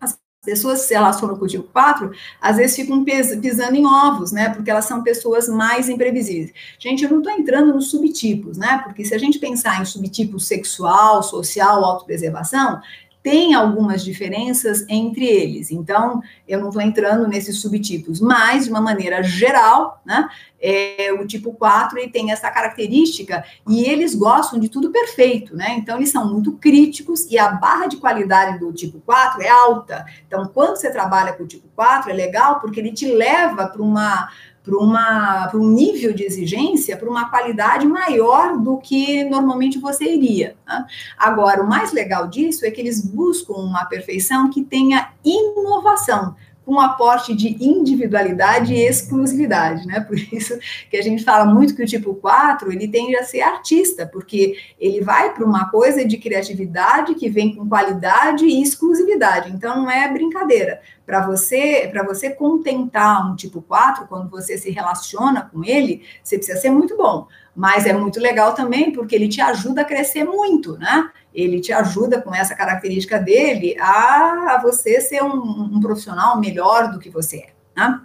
[0.00, 2.10] as pessoas se relacionam com o tipo 4,
[2.40, 4.48] às vezes ficam pisando em ovos, né?
[4.50, 6.52] Porque elas são pessoas mais imprevisíveis.
[6.78, 8.80] Gente, eu não tô entrando nos subtipos, né?
[8.84, 12.80] Porque se a gente pensar em subtipo sexual, social, autopreservação,
[13.28, 15.70] tem algumas diferenças entre eles.
[15.70, 20.26] Então, eu não estou entrando nesses subtipos, mas, de uma maneira geral, né,
[20.58, 25.76] é, o tipo 4 ele tem essa característica e eles gostam de tudo perfeito, né?
[25.76, 30.06] Então, eles são muito críticos e a barra de qualidade do tipo 4 é alta.
[30.26, 33.82] Então, quando você trabalha com o tipo 4, é legal porque ele te leva para
[33.82, 34.30] uma
[34.68, 40.56] para um nível de exigência, para uma qualidade maior do que normalmente você iria.
[40.66, 40.84] Né?
[41.16, 46.36] Agora, o mais legal disso é que eles buscam uma perfeição que tenha inovação
[46.68, 50.00] com um aporte de individualidade e exclusividade, né?
[50.00, 50.58] Por isso
[50.90, 54.54] que a gente fala muito que o tipo 4, ele tende a ser artista, porque
[54.78, 59.50] ele vai para uma coisa de criatividade que vem com qualidade e exclusividade.
[59.50, 60.82] Então não é brincadeira.
[61.08, 66.36] Para você, para você contentar um tipo 4, quando você se relaciona com ele, você
[66.36, 67.26] precisa ser muito bom.
[67.56, 71.10] Mas é muito legal também porque ele te ajuda a crescer muito, né?
[71.32, 76.90] ele te ajuda com essa característica dele a, a você ser um, um, profissional melhor
[76.90, 77.48] do que você é.
[77.74, 78.00] Né?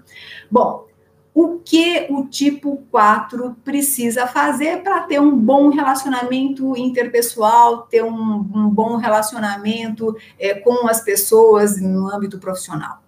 [0.49, 0.87] Bom,
[1.34, 8.36] o que o tipo 4 precisa fazer para ter um bom relacionamento interpessoal, ter um,
[8.53, 13.01] um bom relacionamento é, com as pessoas no âmbito profissional?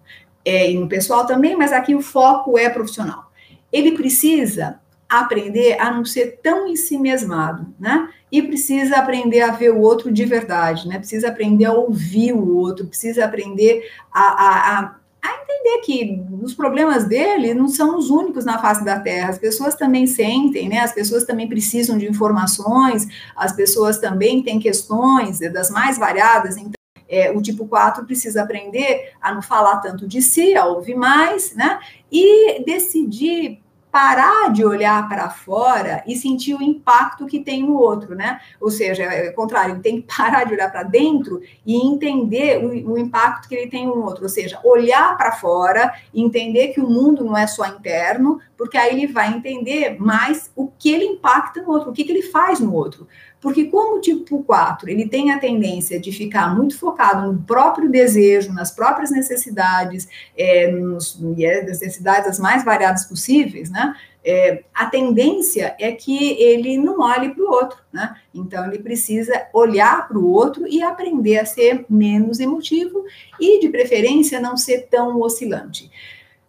[0.43, 3.31] É, e no pessoal também, mas aqui o foco é profissional.
[3.71, 8.09] Ele precisa aprender a não ser tão em si mesmado, né?
[8.31, 10.97] E precisa aprender a ver o outro de verdade, né?
[10.97, 14.95] Precisa aprender a ouvir o outro, precisa aprender a, a, a,
[15.25, 19.29] a entender que os problemas dele não são os únicos na face da Terra.
[19.29, 20.79] As pessoas também sentem, né?
[20.79, 26.57] As pessoas também precisam de informações, as pessoas também têm questões das mais variadas.
[26.57, 26.73] Então,
[27.07, 31.55] é, o tipo 4 precisa aprender a não falar tanto de si, a ouvir mais,
[31.55, 31.79] né?
[32.11, 33.64] E decidir
[33.95, 38.41] parar de olhar para fora e sentir o impacto que tem no outro, né?
[38.59, 42.91] Ou seja, é o contrário, tem que parar de olhar para dentro e entender o,
[42.91, 46.89] o, impacto que ele tem no outro, ou seja, olhar para fora, entender que o
[46.89, 51.61] mundo não é só interno, porque aí ele vai entender mais o que ele impacta
[51.61, 53.07] no outro, o que, que ele faz no outro.
[53.45, 57.87] Porque como o tipo 4, ele tem a tendência de ficar muito focado no próprio
[57.87, 63.95] desejo, nas próprias necessidades, é, nos, é, necessidades as mais variadas possíveis, né?
[64.25, 68.15] É, a tendência é que ele não olhe para o outro, né?
[68.33, 73.03] Então ele precisa olhar para o outro e aprender a ser menos emotivo
[73.39, 75.91] e, de preferência, não ser tão oscilante.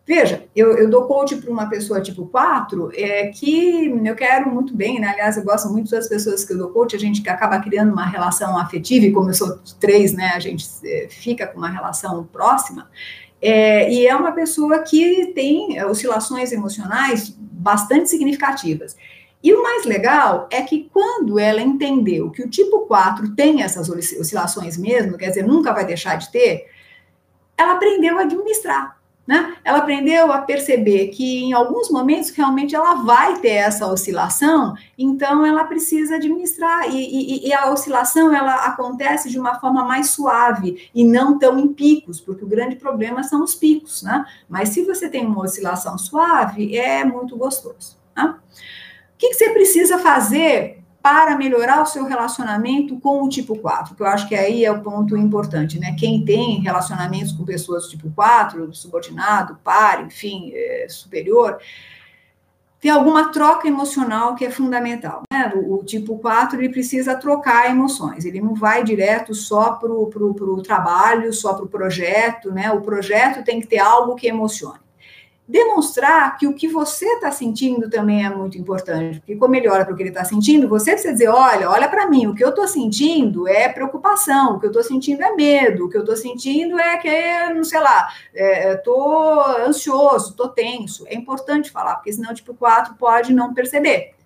[0.07, 4.73] Veja, eu, eu dou coach para uma pessoa tipo 4, é, que eu quero muito
[4.73, 5.09] bem, né?
[5.09, 8.07] Aliás, eu gosto muito das pessoas que eu dou coach, a gente acaba criando uma
[8.07, 12.23] relação afetiva, e como eu sou três, né, a gente é, fica com uma relação
[12.23, 12.89] próxima.
[13.43, 18.97] É, e é uma pessoa que tem oscilações emocionais bastante significativas.
[19.43, 23.89] E o mais legal é que quando ela entendeu que o tipo 4 tem essas
[23.89, 26.67] oscilações mesmo, quer dizer, nunca vai deixar de ter,
[27.59, 28.96] ela aprendeu a administrar.
[29.27, 29.57] Né?
[29.65, 35.45] Ela aprendeu a perceber que em alguns momentos realmente ela vai ter essa oscilação, então
[35.45, 40.89] ela precisa administrar e, e, e, a oscilação ela acontece de uma forma mais suave
[40.95, 44.25] e não tão em picos, porque o grande problema são os picos, né?
[44.49, 47.97] Mas se você tem uma oscilação suave, é muito gostoso.
[48.17, 48.33] Né?
[48.33, 53.95] O que, que você precisa fazer para melhorar o seu relacionamento com o tipo 4,
[53.95, 55.95] que eu acho que aí é o ponto importante, né?
[55.97, 61.61] Quem tem relacionamentos com pessoas do tipo 4, subordinado, par, enfim, é, superior,
[62.81, 65.23] tem alguma troca emocional que é fundamental.
[65.33, 65.53] Né?
[65.55, 70.61] O, o, tipo 4 ele precisa trocar emoções, ele não vai direto só para o
[70.61, 72.73] trabalho, só para o projeto, né?
[72.73, 74.86] O projeto tem que ter algo que emocione
[75.49, 79.85] demonstrar que o que você está sentindo também é muito importante, porque como ele olha
[79.85, 82.43] para o que ele está sentindo, você precisa dizer, olha, olha para mim, o que
[82.43, 86.01] eu estou sentindo é preocupação, o que eu estou sentindo é medo, o que eu
[86.01, 91.07] estou sentindo é que, não sei lá, estou é, ansioso, estou tenso.
[91.07, 94.17] É importante falar, porque senão tipo 4 pode não perceber.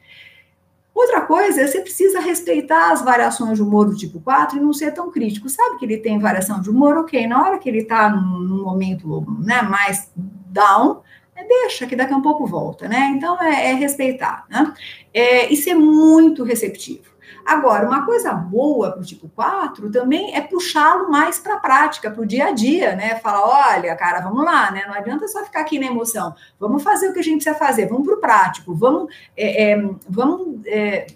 [0.94, 4.92] Outra coisa, você precisa respeitar as variações de humor do tipo 4 e não ser
[4.92, 5.48] tão crítico.
[5.48, 6.96] Sabe que ele tem variação de humor?
[6.98, 11.09] Ok, na hora que ele está num, num momento né, mais down, é,
[11.46, 13.12] deixa que daqui a um pouco volta, né?
[13.14, 14.72] Então é, é respeitar, né?
[15.12, 17.10] É, e ser muito receptivo.
[17.44, 22.10] Agora, uma coisa boa para o tipo 4 também é puxá-lo mais para a prática,
[22.10, 23.16] para o dia a dia, né?
[23.16, 24.84] Falar, olha, cara, vamos lá, né?
[24.86, 26.34] Não adianta só ficar aqui na emoção.
[26.58, 29.90] Vamos fazer o que a gente precisa fazer, vamos para o prático, vamos, é, é,
[30.08, 31.06] vamos é,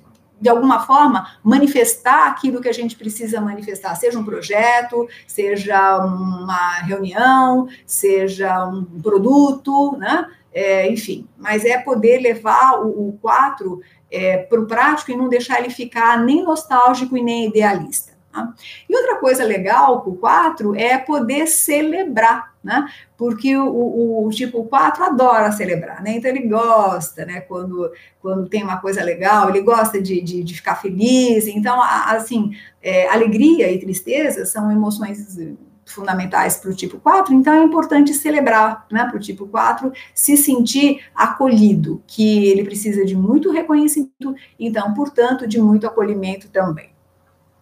[0.45, 6.81] de alguma forma, manifestar aquilo que a gente precisa manifestar, seja um projeto, seja uma
[6.81, 10.27] reunião, seja um produto, né?
[10.53, 13.81] É, enfim, mas é poder levar o, o 4
[14.11, 18.13] é, para o prático e não deixar ele ficar nem nostálgico e nem idealista.
[18.35, 18.53] Tá?
[18.89, 22.85] E outra coisa legal com o 4 é poder celebrar, né?
[23.17, 26.17] Porque o, o, o, tipo 4 adora celebrar, né?
[26.17, 27.43] Então ele gosta, né?
[27.43, 31.47] Quando, quando tem uma coisa legal, ele gosta de, de, de ficar feliz.
[31.47, 35.39] Então, assim, é, alegria e tristeza são emoções
[35.87, 40.35] fundamentais para o tipo 4, então é importante celebrar né, para o tipo 4, se
[40.35, 46.89] sentir acolhido, que ele precisa de muito reconhecimento, então, portanto, de muito acolhimento também.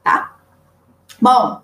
[0.04, 0.36] Tá?
[1.22, 1.62] Bom,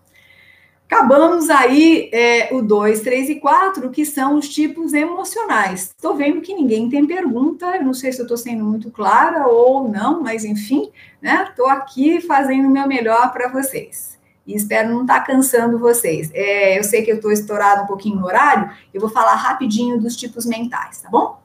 [0.86, 5.92] acabamos aí é, o 2, 3 e 4, que são os tipos emocionais.
[5.96, 9.48] Estou vendo que ninguém tem pergunta, eu não sei se eu estou sendo muito clara
[9.48, 11.48] ou não, mas enfim, né?
[11.50, 16.30] Estou aqui fazendo o meu melhor para vocês e espero não estar tá cansando vocês.
[16.32, 20.00] É, eu sei que eu estou estourado um pouquinho no horário, eu vou falar rapidinho
[20.00, 21.42] dos tipos mentais, tá bom?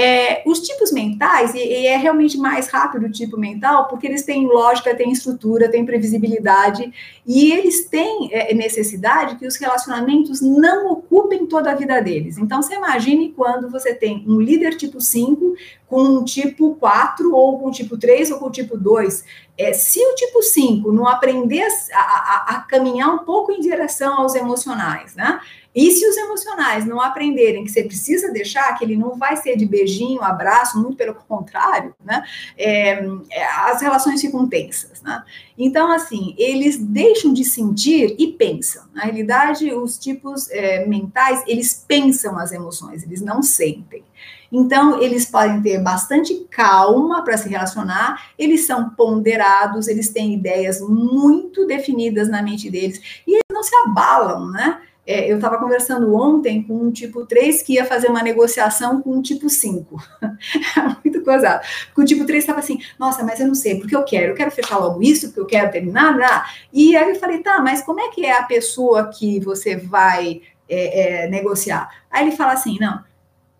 [0.00, 4.22] É, os tipos mentais, e, e, é realmente mais rápido o tipo mental, porque eles
[4.22, 6.92] têm lógica, têm estrutura, têm previsibilidade,
[7.26, 12.38] e eles têm é, necessidade que os relacionamentos não ocupem toda a vida deles.
[12.38, 15.56] Então, você imagine quando você tem um líder tipo 5
[15.88, 19.24] com um tipo 4, ou com tipo 3, ou com tipo 2.
[19.56, 24.20] É, se o tipo 5 não aprender a, a, a caminhar um pouco em direção
[24.20, 25.40] aos emocionais, né?
[25.78, 29.56] E se os emocionais não aprenderem que você precisa deixar, que ele não vai ser
[29.56, 32.24] de beijinho, abraço, muito pelo contrário, né?
[32.56, 32.94] É,
[33.30, 35.22] é, as relações ficam tensas, né?
[35.56, 38.86] Então, assim, eles deixam de sentir e pensam.
[38.92, 44.02] Na realidade, os tipos é, mentais, eles pensam as emoções, eles não sentem.
[44.50, 50.80] Então, eles podem ter bastante calma para se relacionar, eles são ponderados, eles têm ideias
[50.80, 54.82] muito definidas na mente deles e eles não se abalam, né?
[55.08, 59.12] É, eu estava conversando ontem com um tipo 3 que ia fazer uma negociação com
[59.12, 59.96] um tipo 5.
[61.02, 61.66] Muito coisado.
[61.86, 64.34] Porque o tipo 3 estava assim, nossa, mas eu não sei, porque eu quero, eu
[64.34, 66.26] quero fechar logo isso, porque eu quero terminar, né?
[66.70, 70.42] E aí eu falei, tá, mas como é que é a pessoa que você vai
[70.68, 71.88] é, é, negociar?
[72.10, 73.02] Aí ele fala assim, não,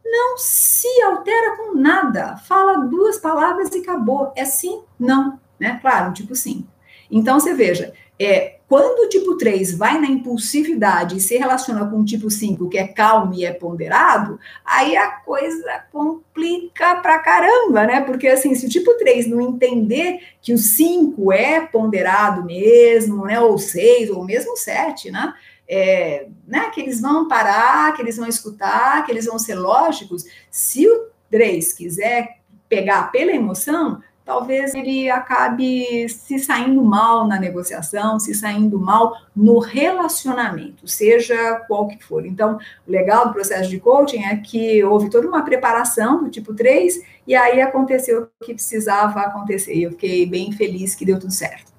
[0.05, 4.34] não se altera com nada, fala duas palavras e acabou.
[4.36, 5.78] É sim, não, né?
[5.80, 6.68] Claro, um tipo 5.
[7.11, 12.00] Então, você veja, é, quando o tipo 3 vai na impulsividade e se relaciona com
[12.00, 17.86] o tipo 5, que é calmo e é ponderado, aí a coisa complica pra caramba,
[17.86, 18.02] né?
[18.02, 23.40] Porque assim, se o tipo 3 não entender que o 5 é ponderado mesmo, né?
[23.40, 25.32] Ou 6, ou mesmo 7, né?
[25.68, 30.24] é, né, que eles vão parar, que eles vão escutar, que eles vão ser lógicos.
[30.50, 32.38] Se o 3 quiser
[32.68, 39.59] pegar pela emoção, talvez ele acabe se saindo mal na negociação, se saindo mal no
[39.59, 42.26] relacionamento, seja qual que for.
[42.26, 46.53] Então, o legal do processo de coaching é que houve toda uma preparação do tipo
[46.53, 49.74] 3 e aí aconteceu o que precisava acontecer.
[49.74, 51.72] E eu fiquei bem feliz que deu tudo certo.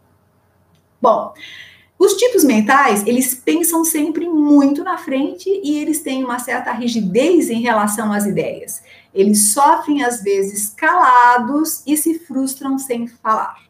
[0.99, 1.31] Bom,
[1.99, 7.49] os tipos mentais, eles pensam sempre muito na frente e eles têm uma certa rigidez
[7.49, 8.81] em relação às ideias.
[9.13, 13.68] Eles sofrem, às vezes, calados e se frustram sem falar.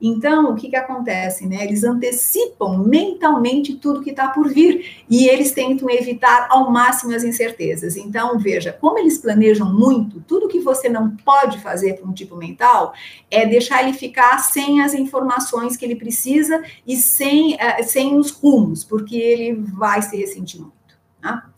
[0.00, 1.46] Então, o que, que acontece?
[1.46, 1.64] Né?
[1.64, 7.24] Eles antecipam mentalmente tudo que está por vir e eles tentam evitar ao máximo as
[7.24, 7.96] incertezas.
[7.96, 12.36] Então, veja, como eles planejam muito, tudo que você não pode fazer para um tipo
[12.36, 12.92] mental
[13.30, 18.30] é deixar ele ficar sem as informações que ele precisa e sem, uh, sem os
[18.30, 20.76] rumos, porque ele vai se ressentir muito.
[21.22, 21.48] Tá?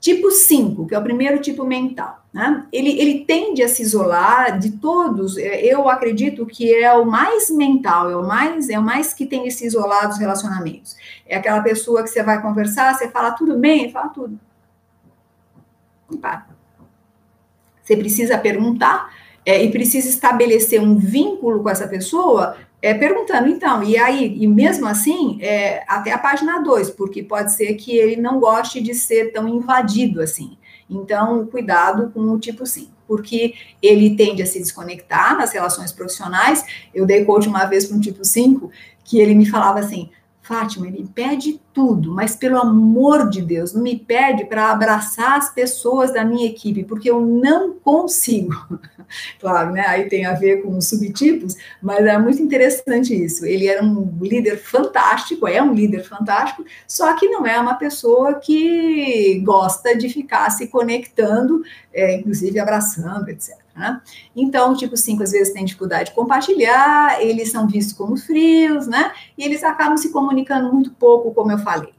[0.00, 2.66] Tipo 5, que é o primeiro tipo mental, né?
[2.72, 5.36] Ele, ele tende a se isolar de todos.
[5.36, 9.26] É, eu acredito que é o mais mental, é o mais, é o mais que
[9.26, 10.96] tem se isolado dos relacionamentos.
[11.26, 14.40] É aquela pessoa que você vai conversar, você fala tudo bem, fala tudo.
[16.10, 16.46] Opa.
[17.82, 19.12] Você precisa perguntar
[19.44, 24.46] é, e precisa estabelecer um vínculo com essa pessoa é, perguntando, então, e aí, e
[24.46, 28.94] mesmo assim, é, até a página 2, porque pode ser que ele não goste de
[28.94, 30.56] ser tão invadido assim.
[30.88, 36.64] Então, cuidado com o tipo 5, porque ele tende a se desconectar nas relações profissionais.
[36.94, 38.70] Eu dei coach uma vez para um tipo 5,
[39.04, 40.08] que ele me falava assim:
[40.50, 45.54] Fátima, ele pede tudo, mas pelo amor de Deus, não me pede para abraçar as
[45.54, 48.52] pessoas da minha equipe, porque eu não consigo.
[49.38, 49.84] claro, né?
[49.86, 53.46] Aí tem a ver com os subtipos, mas é muito interessante isso.
[53.46, 58.34] Ele era um líder fantástico, é um líder fantástico, só que não é uma pessoa
[58.34, 61.62] que gosta de ficar se conectando,
[61.94, 63.56] é, inclusive abraçando, etc.
[63.80, 63.98] Né?
[64.36, 68.86] Então, o tipo 5 às vezes tem dificuldade de compartilhar, eles são vistos como frios,
[68.86, 69.10] né?
[69.38, 71.94] E eles acabam se comunicando muito pouco, como eu falei.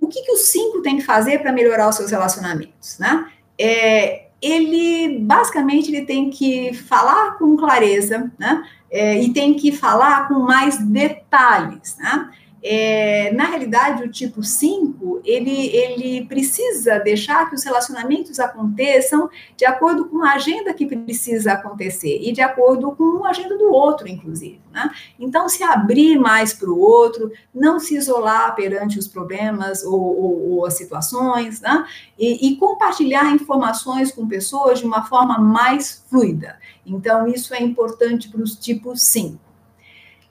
[0.00, 3.26] O que, que o 5 tem que fazer para melhorar os seus relacionamentos, né?
[3.60, 8.64] É, ele basicamente ele tem que falar com clareza, né?
[8.90, 12.30] É, e tem que falar com mais detalhes, né?
[12.64, 19.64] É, na realidade, o tipo 5, ele, ele precisa deixar que os relacionamentos aconteçam de
[19.64, 24.06] acordo com a agenda que precisa acontecer e de acordo com a agenda do outro,
[24.06, 24.60] inclusive.
[24.72, 24.88] Né?
[25.18, 30.50] Então, se abrir mais para o outro, não se isolar perante os problemas ou, ou,
[30.50, 31.84] ou as situações, né?
[32.16, 36.58] e, e compartilhar informações com pessoas de uma forma mais fluida.
[36.86, 39.38] Então, isso é importante para os tipos 5.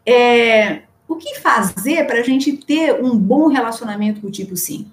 [0.06, 4.90] É, o que fazer para a gente ter um bom relacionamento com o tipo 5?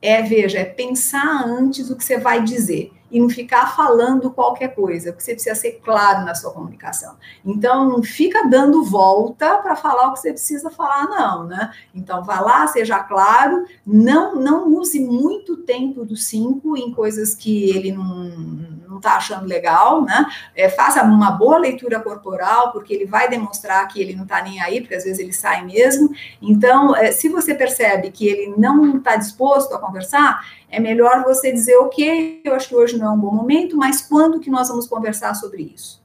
[0.00, 4.74] É, veja, é pensar antes o que você vai dizer e não ficar falando qualquer
[4.74, 7.14] coisa, porque você precisa ser claro na sua comunicação.
[7.44, 11.72] Então, não fica dando volta para falar o que você precisa falar, não, né?
[11.94, 17.70] Então, vá lá, seja claro, não, não use muito tempo do 5 em coisas que
[17.70, 20.26] ele não não está achando legal, né?
[20.54, 24.60] É, faça uma boa leitura corporal, porque ele vai demonstrar que ele não está nem
[24.60, 26.10] aí, porque às vezes ele sai mesmo.
[26.40, 30.40] Então, é, se você percebe que ele não está disposto a conversar,
[30.70, 34.02] é melhor você dizer, ok, eu acho que hoje não é um bom momento, mas
[34.02, 36.02] quando que nós vamos conversar sobre isso?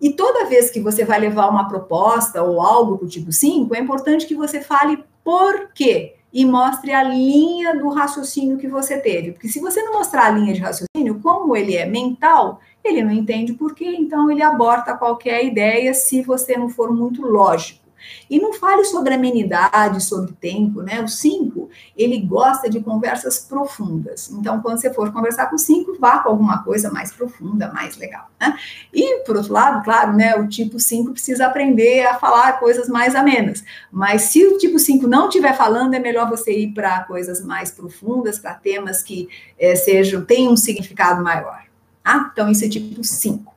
[0.00, 3.74] E toda vez que você vai levar uma proposta ou algo para o tipo 5,
[3.74, 8.98] é importante que você fale por quê e mostre a linha do raciocínio que você
[8.98, 9.32] teve.
[9.32, 13.12] Porque se você não mostrar a linha de raciocínio, como ele é mental, ele não
[13.12, 17.81] entende por quê, então ele aborta qualquer ideia se você não for muito lógico.
[18.28, 21.00] E não fale sobre amenidade, sobre tempo, né?
[21.00, 24.30] O 5, ele gosta de conversas profundas.
[24.30, 27.96] Então, quando você for conversar com o 5, vá com alguma coisa mais profunda, mais
[27.96, 28.56] legal, né?
[28.92, 30.36] E, por outro lado, claro, né?
[30.36, 33.64] O tipo 5 precisa aprender a falar coisas mais amenas.
[33.90, 37.70] Mas se o tipo 5 não estiver falando, é melhor você ir para coisas mais
[37.70, 39.28] profundas, para temas que
[39.58, 41.62] é, sejam, tenham um significado maior.
[42.02, 42.30] Tá?
[42.32, 43.52] Então, isso é tipo 5.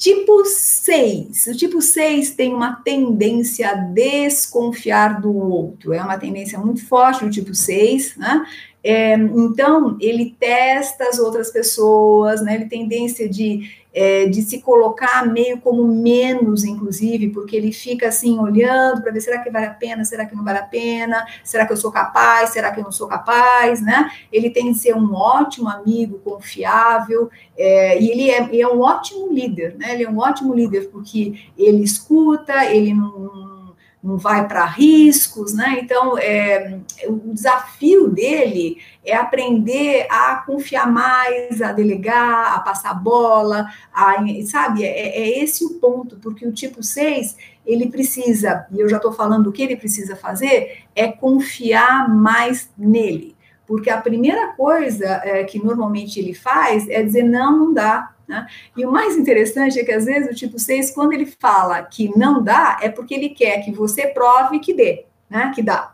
[0.00, 1.48] Tipo 6.
[1.48, 5.92] O tipo 6 tem uma tendência a desconfiar do outro.
[5.92, 8.46] É uma tendência muito forte do tipo 6, né?
[8.82, 12.54] É, então, ele testa as outras pessoas, né?
[12.54, 18.06] Ele tem tendência de é, de se colocar meio como menos, inclusive, porque ele fica
[18.06, 21.26] assim olhando para ver será que vale a pena, será que não vale a pena,
[21.42, 24.08] será que eu sou capaz, será que eu não sou capaz, né?
[24.32, 28.80] Ele tem que ser um ótimo amigo, confiável, é, e ele é, ele é um
[28.80, 29.94] ótimo líder, né?
[29.94, 33.59] Ele é um ótimo líder porque ele escuta, ele não
[34.02, 35.78] não vai para riscos, né?
[35.82, 43.66] Então, é, o desafio dele é aprender a confiar mais, a delegar, a passar bola,
[43.92, 44.16] a,
[44.46, 44.84] sabe?
[44.84, 47.36] É, é esse o ponto, porque o tipo 6,
[47.66, 52.70] ele precisa, e eu já estou falando o que ele precisa fazer, é confiar mais
[52.76, 53.36] nele.
[53.66, 58.46] Porque a primeira coisa é, que normalmente ele faz é dizer, não, não dá, né?
[58.76, 62.16] E o mais interessante é que, às vezes, o tipo 6, quando ele fala que
[62.16, 65.50] não dá, é porque ele quer que você prove que dê, né?
[65.52, 65.92] que dá.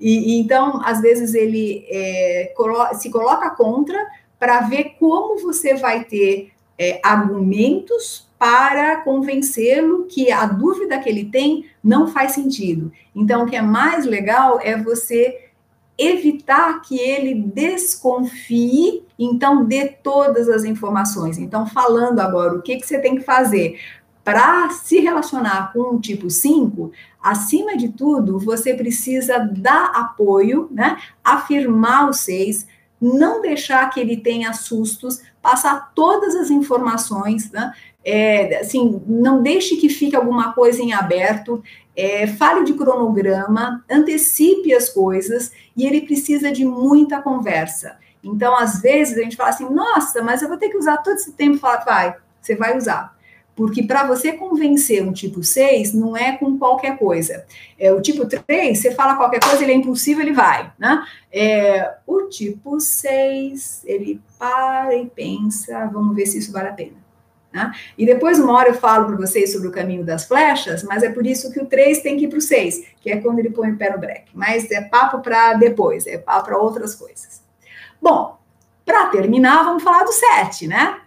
[0.00, 3.98] E, e então, às vezes, ele é, colo se coloca contra
[4.38, 11.24] para ver como você vai ter é, argumentos para convencê-lo que a dúvida que ele
[11.24, 12.92] tem não faz sentido.
[13.14, 15.43] Então, o que é mais legal é você
[15.96, 21.38] evitar que ele desconfie, então dê todas as informações.
[21.38, 23.78] Então, falando agora o que, que você tem que fazer
[24.24, 26.90] para se relacionar com o tipo 5,
[27.22, 30.96] acima de tudo, você precisa dar apoio, né?
[31.22, 32.66] Afirmar os seis,
[33.00, 37.72] não deixar que ele tenha sustos, passar todas as informações, né?
[38.02, 41.62] É, assim, não deixe que fique alguma coisa em aberto,
[41.96, 47.96] é, fale de cronograma, antecipe as coisas e ele precisa de muita conversa.
[48.22, 51.16] Então, às vezes, a gente fala assim, nossa, mas eu vou ter que usar todo
[51.16, 51.58] esse tempo.
[51.58, 53.14] Fala, vai, você vai usar.
[53.54, 57.44] Porque para você convencer um tipo 6, não é com qualquer coisa.
[57.78, 60.72] É, o tipo 3, você fala qualquer coisa, ele é impossível, ele vai.
[60.78, 61.04] Né?
[61.30, 67.03] É, o tipo 6, ele para e pensa, vamos ver se isso vale a pena.
[67.54, 67.70] Né?
[67.96, 71.08] E depois, uma hora, eu falo para vocês sobre o caminho das flechas, mas é
[71.08, 73.50] por isso que o 3 tem que ir para o 6, que é quando ele
[73.50, 74.32] põe o pé no breque.
[74.34, 77.44] Mas é papo para depois, é papo para outras coisas.
[78.02, 78.36] Bom,
[78.84, 81.00] para terminar, vamos falar do 7, né?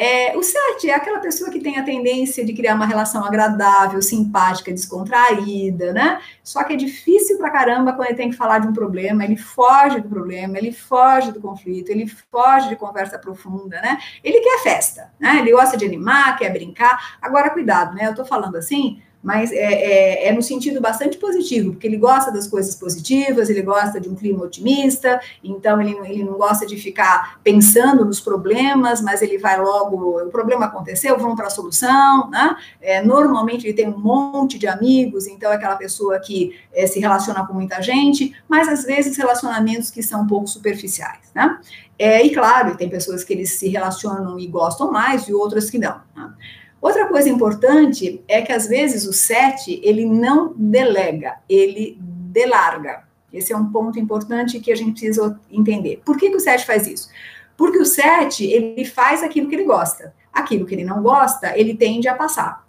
[0.00, 4.00] É, o 7 é aquela pessoa que tem a tendência de criar uma relação agradável,
[4.00, 6.20] simpática, descontraída, né?
[6.40, 9.36] Só que é difícil pra caramba quando ele tem que falar de um problema, ele
[9.36, 13.98] foge do problema, ele foge do conflito, ele foge de conversa profunda, né?
[14.22, 15.38] Ele quer festa, né?
[15.40, 17.18] Ele gosta de animar, quer brincar.
[17.20, 18.06] Agora, cuidado, né?
[18.06, 22.32] Eu tô falando assim, mas é, é, é, no sentido bastante positivo, porque ele gosta
[22.32, 26.78] das coisas positivas, ele gosta de um clima otimista, então ele, ele não gosta de
[26.78, 32.30] ficar pensando nos problemas, mas ele vai logo, o problema aconteceu, vamos para a solução,
[32.30, 32.56] né?
[32.80, 36.98] É, normalmente ele tem um monte de amigos, então é aquela pessoa que é, se
[36.98, 41.60] relaciona com muita gente, mas às vezes relacionamentos que são um pouco superficiais, né?
[41.98, 45.78] É, e claro, tem pessoas que eles se relacionam e gostam mais e outras que
[45.78, 46.00] não.
[46.16, 46.32] Né?
[46.80, 53.04] Outra coisa importante é que às vezes o sete ele não delega, ele delarga.
[53.32, 56.00] Esse é um ponto importante que a gente precisa entender.
[56.04, 57.08] Por que, que o sete faz isso?
[57.56, 60.14] Porque o sete ele faz aquilo que ele gosta.
[60.32, 62.64] Aquilo que ele não gosta, ele tende a passar.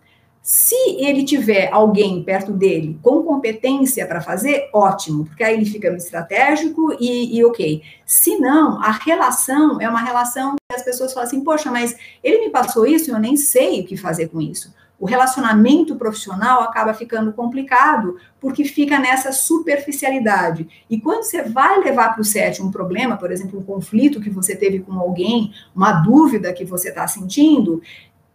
[0.52, 5.90] Se ele tiver alguém perto dele com competência para fazer, ótimo, porque aí ele fica
[5.90, 7.84] estratégico e, e, ok.
[8.04, 12.46] Se não, a relação é uma relação que as pessoas falam assim: poxa, mas ele
[12.46, 14.74] me passou isso e eu nem sei o que fazer com isso.
[15.00, 20.68] O relacionamento profissional acaba ficando complicado porque fica nessa superficialidade.
[20.90, 24.30] E quando você vai levar para o set um problema, por exemplo, um conflito que
[24.30, 27.82] você teve com alguém, uma dúvida que você está sentindo,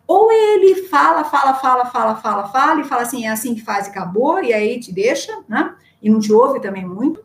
[0.07, 3.87] ou ele fala, fala, fala, fala, fala, fala, e fala assim, é assim que faz
[3.87, 5.75] e acabou, e aí te deixa, né?
[6.03, 7.25] E não te ouve também muito.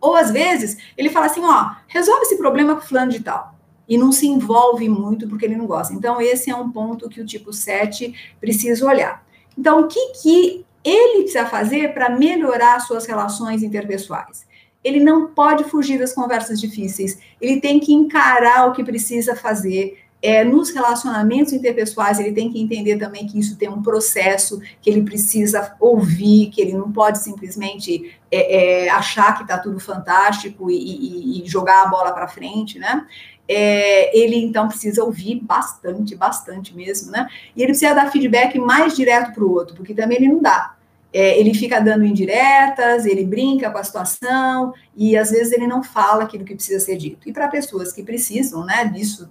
[0.00, 3.54] Ou às vezes ele fala assim, ó, resolve esse problema com fulano de tal.
[3.88, 5.92] E não se envolve muito porque ele não gosta.
[5.92, 9.24] Então, esse é um ponto que o tipo 7 precisa olhar.
[9.58, 14.46] Então, o que, que ele precisa fazer para melhorar suas relações interpessoais?
[14.82, 20.03] Ele não pode fugir das conversas difíceis, ele tem que encarar o que precisa fazer,
[20.24, 24.88] é, nos relacionamentos interpessoais, ele tem que entender também que isso tem um processo, que
[24.88, 30.70] ele precisa ouvir, que ele não pode simplesmente é, é, achar que está tudo fantástico
[30.70, 33.06] e, e, e, jogar a bola para frente, né?
[33.46, 37.28] É, ele então precisa ouvir bastante, bastante mesmo, né?
[37.54, 40.74] E ele precisa dar feedback mais direto para o outro, porque também ele não dá.
[41.12, 45.82] É, ele fica dando indiretas, ele brinca com a situação e às vezes ele não
[45.82, 47.28] fala aquilo que precisa ser dito.
[47.28, 49.28] E para pessoas que precisam, né, disso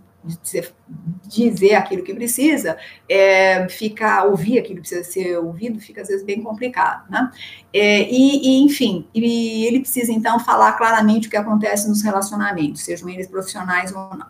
[1.28, 2.78] dizer aquilo que precisa,
[3.10, 3.68] é,
[4.26, 7.30] ouvir aquilo que precisa ser ouvido, fica às vezes bem complicado, né?
[7.74, 12.82] É, e, e, enfim, e ele precisa então falar claramente o que acontece nos relacionamentos,
[12.82, 14.28] sejam eles profissionais ou não.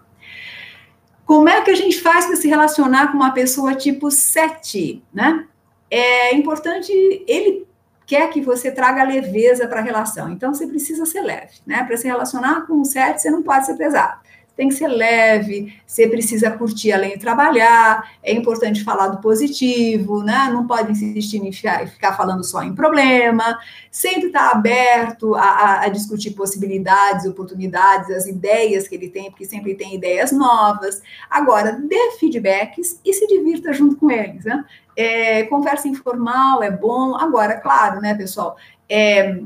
[1.26, 5.46] Como é que a gente faz para se relacionar com uma pessoa tipo 7, né?
[5.90, 6.92] É importante,
[7.28, 7.68] ele
[8.06, 11.84] quer que você traga leveza para a relação, então você precisa ser leve, né?
[11.84, 14.24] Para se relacionar com o 7, você não pode ser pesado
[14.56, 20.22] tem que ser leve, você precisa curtir além de trabalhar, é importante falar do positivo,
[20.22, 20.50] né?
[20.54, 23.58] Não pode insistir em ficar, falando só em problema,
[23.90, 29.46] sempre estar tá aberto a, a, discutir possibilidades, oportunidades, as ideias que ele tem, porque
[29.46, 31.02] sempre tem ideias novas.
[31.30, 34.64] Agora, dê feedbacks e se divirta junto com eles, né?
[34.96, 37.16] É, conversa informal é bom.
[37.16, 38.56] Agora, claro, né, pessoal?
[38.88, 39.40] É,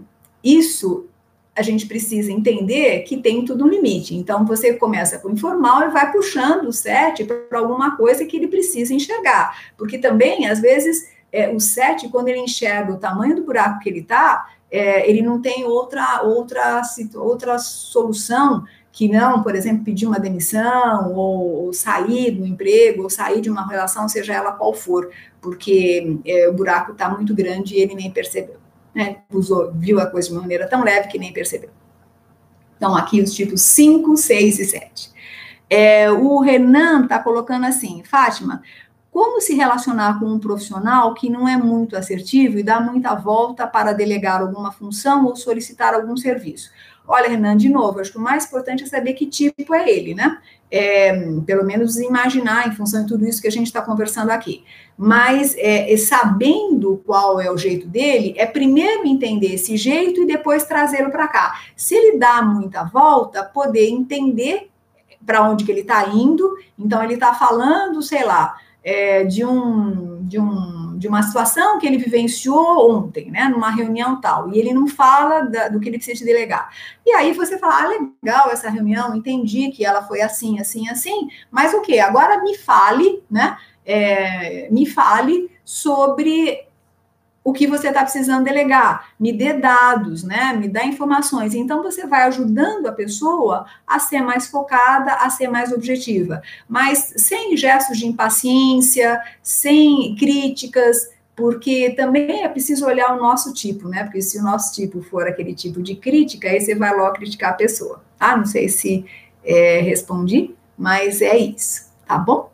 [0.43, 1.07] isso
[1.57, 4.13] a gente precisa entender que tem tudo um limite.
[4.13, 8.37] Então, você começa com o informal e vai puxando o set para alguma coisa que
[8.37, 9.71] ele precisa enxergar.
[9.75, 13.89] Porque também, às vezes, é, o set, quando ele enxerga o tamanho do buraco que
[13.89, 16.83] ele está, é, ele não tem outra, outra,
[17.15, 23.09] outra solução que não, por exemplo, pedir uma demissão, ou, ou, sair do emprego, ou
[23.09, 25.09] sair de uma relação, seja ela qual for,
[25.41, 28.66] porque é, o buraco está muito grande e ele nem percebeu
[28.97, 31.69] né, usou, viu a coisa de uma maneira tão leve que nem percebeu.
[32.75, 35.11] Então, aqui os tipos 5, 6 e 7.
[35.69, 38.63] É, o Renan está colocando assim, Fátima,
[39.11, 43.67] como se relacionar com um profissional que não é muito assertivo e dá muita volta
[43.67, 46.71] para delegar alguma função ou solicitar algum serviço?
[47.07, 50.15] Olha, Renan, de novo, acho que o mais importante é saber que tipo é ele,
[50.15, 50.39] né?
[50.71, 51.13] É,
[51.45, 54.63] pelo menos imaginar em função de tudo isso que a gente está conversando aqui.
[54.97, 60.63] Mas é, sabendo qual é o jeito dele, é primeiro entender esse jeito e depois
[60.63, 61.59] trazê-lo para cá.
[61.75, 64.71] Se ele dá muita volta, poder entender
[65.25, 66.57] para onde que ele está indo.
[66.79, 71.85] Então ele está falando, sei lá, é, de um de um de uma situação que
[71.85, 75.97] ele vivenciou ontem, né, numa reunião tal, e ele não fala da, do que ele
[75.97, 76.73] precisa delegar.
[77.05, 81.29] E aí você fala, ah, legal essa reunião, entendi que ela foi assim, assim, assim,
[81.51, 81.99] mas o que?
[81.99, 83.55] Agora me fale, né,
[83.87, 86.67] é, me fale sobre
[87.41, 90.51] o que você está precisando delegar, me dê dados, né?
[90.51, 91.55] Me dá informações.
[91.55, 97.13] Então você vai ajudando a pessoa a ser mais focada, a ser mais objetiva, mas
[97.15, 104.03] sem gestos de impaciência, sem críticas, porque também é preciso olhar o nosso tipo, né?
[104.03, 107.51] Porque se o nosso tipo for aquele tipo de crítica, aí você vai logo criticar
[107.51, 108.03] a pessoa.
[108.19, 109.05] Ah, não sei se
[109.45, 112.51] é, respondi, mas é isso, tá bom?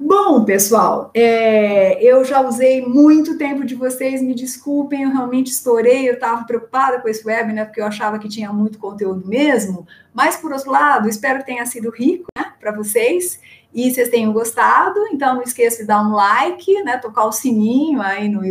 [0.00, 6.08] Bom, pessoal, é, eu já usei muito tempo de vocês, me desculpem, eu realmente estourei,
[6.08, 9.88] eu estava preocupada com esse web, né, porque eu achava que tinha muito conteúdo mesmo,
[10.14, 13.40] mas, por outro lado, espero que tenha sido rico, né, para vocês,
[13.74, 18.00] e vocês tenham gostado, então não esqueça de dar um like, né, tocar o sininho
[18.00, 18.44] aí no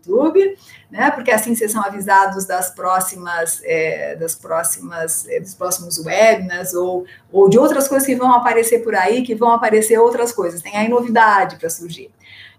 [0.00, 0.56] YouTube,
[0.90, 1.10] né?
[1.10, 7.04] Porque assim vocês são avisados das próximas, é, das próximas, é, dos próximos webinars ou,
[7.30, 10.62] ou de outras coisas que vão aparecer por aí, que vão aparecer outras coisas.
[10.62, 12.10] Tem aí novidade para surgir.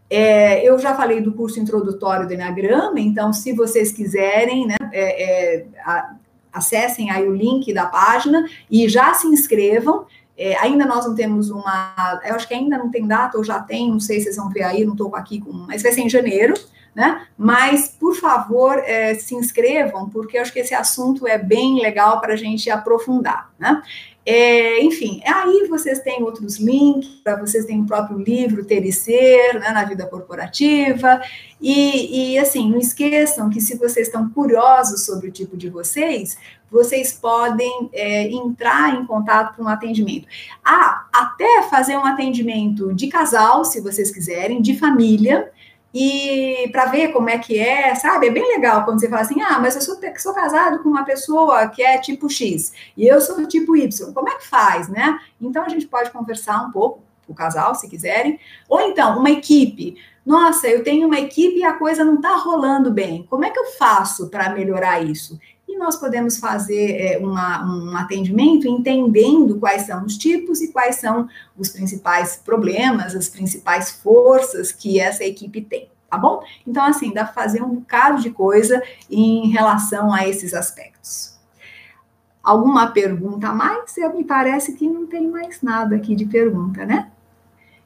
[0.09, 5.23] É, eu já falei do curso introdutório do Enneagrama, então, se vocês quiserem, né, é,
[5.23, 6.15] é, a,
[6.51, 10.05] acessem aí o link da página e já se inscrevam.
[10.38, 12.19] É, ainda nós não temos uma.
[12.26, 14.49] Eu acho que ainda não tem data, ou já tem, não sei se vocês vão
[14.49, 15.53] ver aí, não estou aqui com.
[15.53, 16.55] Mas vai ser em janeiro
[16.93, 17.26] né?
[17.38, 22.19] Mas, por favor, é, se inscrevam, porque eu acho que esse assunto é bem legal
[22.19, 23.81] para a gente aprofundar, né?
[24.23, 27.09] É, enfim, aí vocês têm outros links,
[27.39, 31.19] vocês têm o próprio livro Ter e Ser, né, na vida corporativa,
[31.59, 36.38] e, e, assim, não esqueçam que se vocês estão curiosos sobre o tipo de vocês,
[36.69, 40.27] vocês podem é, entrar em contato com um atendimento.
[40.63, 45.51] Ah, até fazer um atendimento de casal, se vocês quiserem, de família,
[45.93, 48.27] e para ver como é que é, sabe?
[48.27, 51.03] É bem legal quando você fala assim: ah, mas eu sou, sou casado com uma
[51.03, 54.13] pessoa que é tipo X e eu sou tipo Y.
[54.13, 55.19] Como é que faz, né?
[55.39, 58.39] Então a gente pode conversar um pouco, o casal, se quiserem,
[58.69, 59.95] ou então uma equipe.
[60.26, 63.26] Nossa, eu tenho uma equipe e a coisa não está rolando bem.
[63.30, 65.39] Como é que eu faço para melhorar isso?
[65.72, 70.98] E nós podemos fazer é, uma, um atendimento entendendo quais são os tipos e quais
[70.98, 76.43] são os principais problemas, as principais forças que essa equipe tem, tá bom?
[76.68, 81.39] Então, assim, dá para fazer um bocado de coisa em relação a esses aspectos.
[82.43, 83.95] Alguma pergunta a mais?
[83.98, 87.10] Eu, me parece que não tem mais nada aqui de pergunta, né?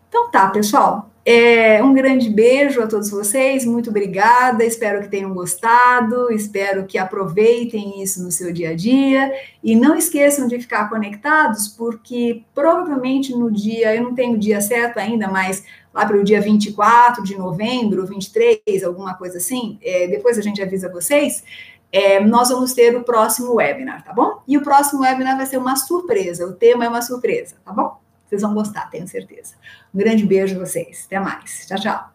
[0.09, 1.11] Então tá, pessoal.
[1.27, 4.63] É, um grande beijo a todos vocês, muito obrigada.
[4.63, 9.33] Espero que tenham gostado, espero que aproveitem isso no seu dia a dia
[9.63, 14.61] e não esqueçam de ficar conectados, porque provavelmente no dia, eu não tenho o dia
[14.61, 20.07] certo ainda, mas lá para o dia 24 de novembro, 23, alguma coisa assim, é,
[20.07, 21.43] depois a gente avisa vocês.
[21.91, 24.43] É, nós vamos ter o próximo webinar, tá bom?
[24.47, 28.04] E o próximo webinar vai ser uma surpresa, o tema é uma surpresa, tá bom?
[28.27, 29.55] Vocês vão gostar, tenho certeza.
[29.93, 31.03] Um grande beijo a vocês.
[31.05, 31.65] Até mais.
[31.67, 32.14] Tchau, tchau.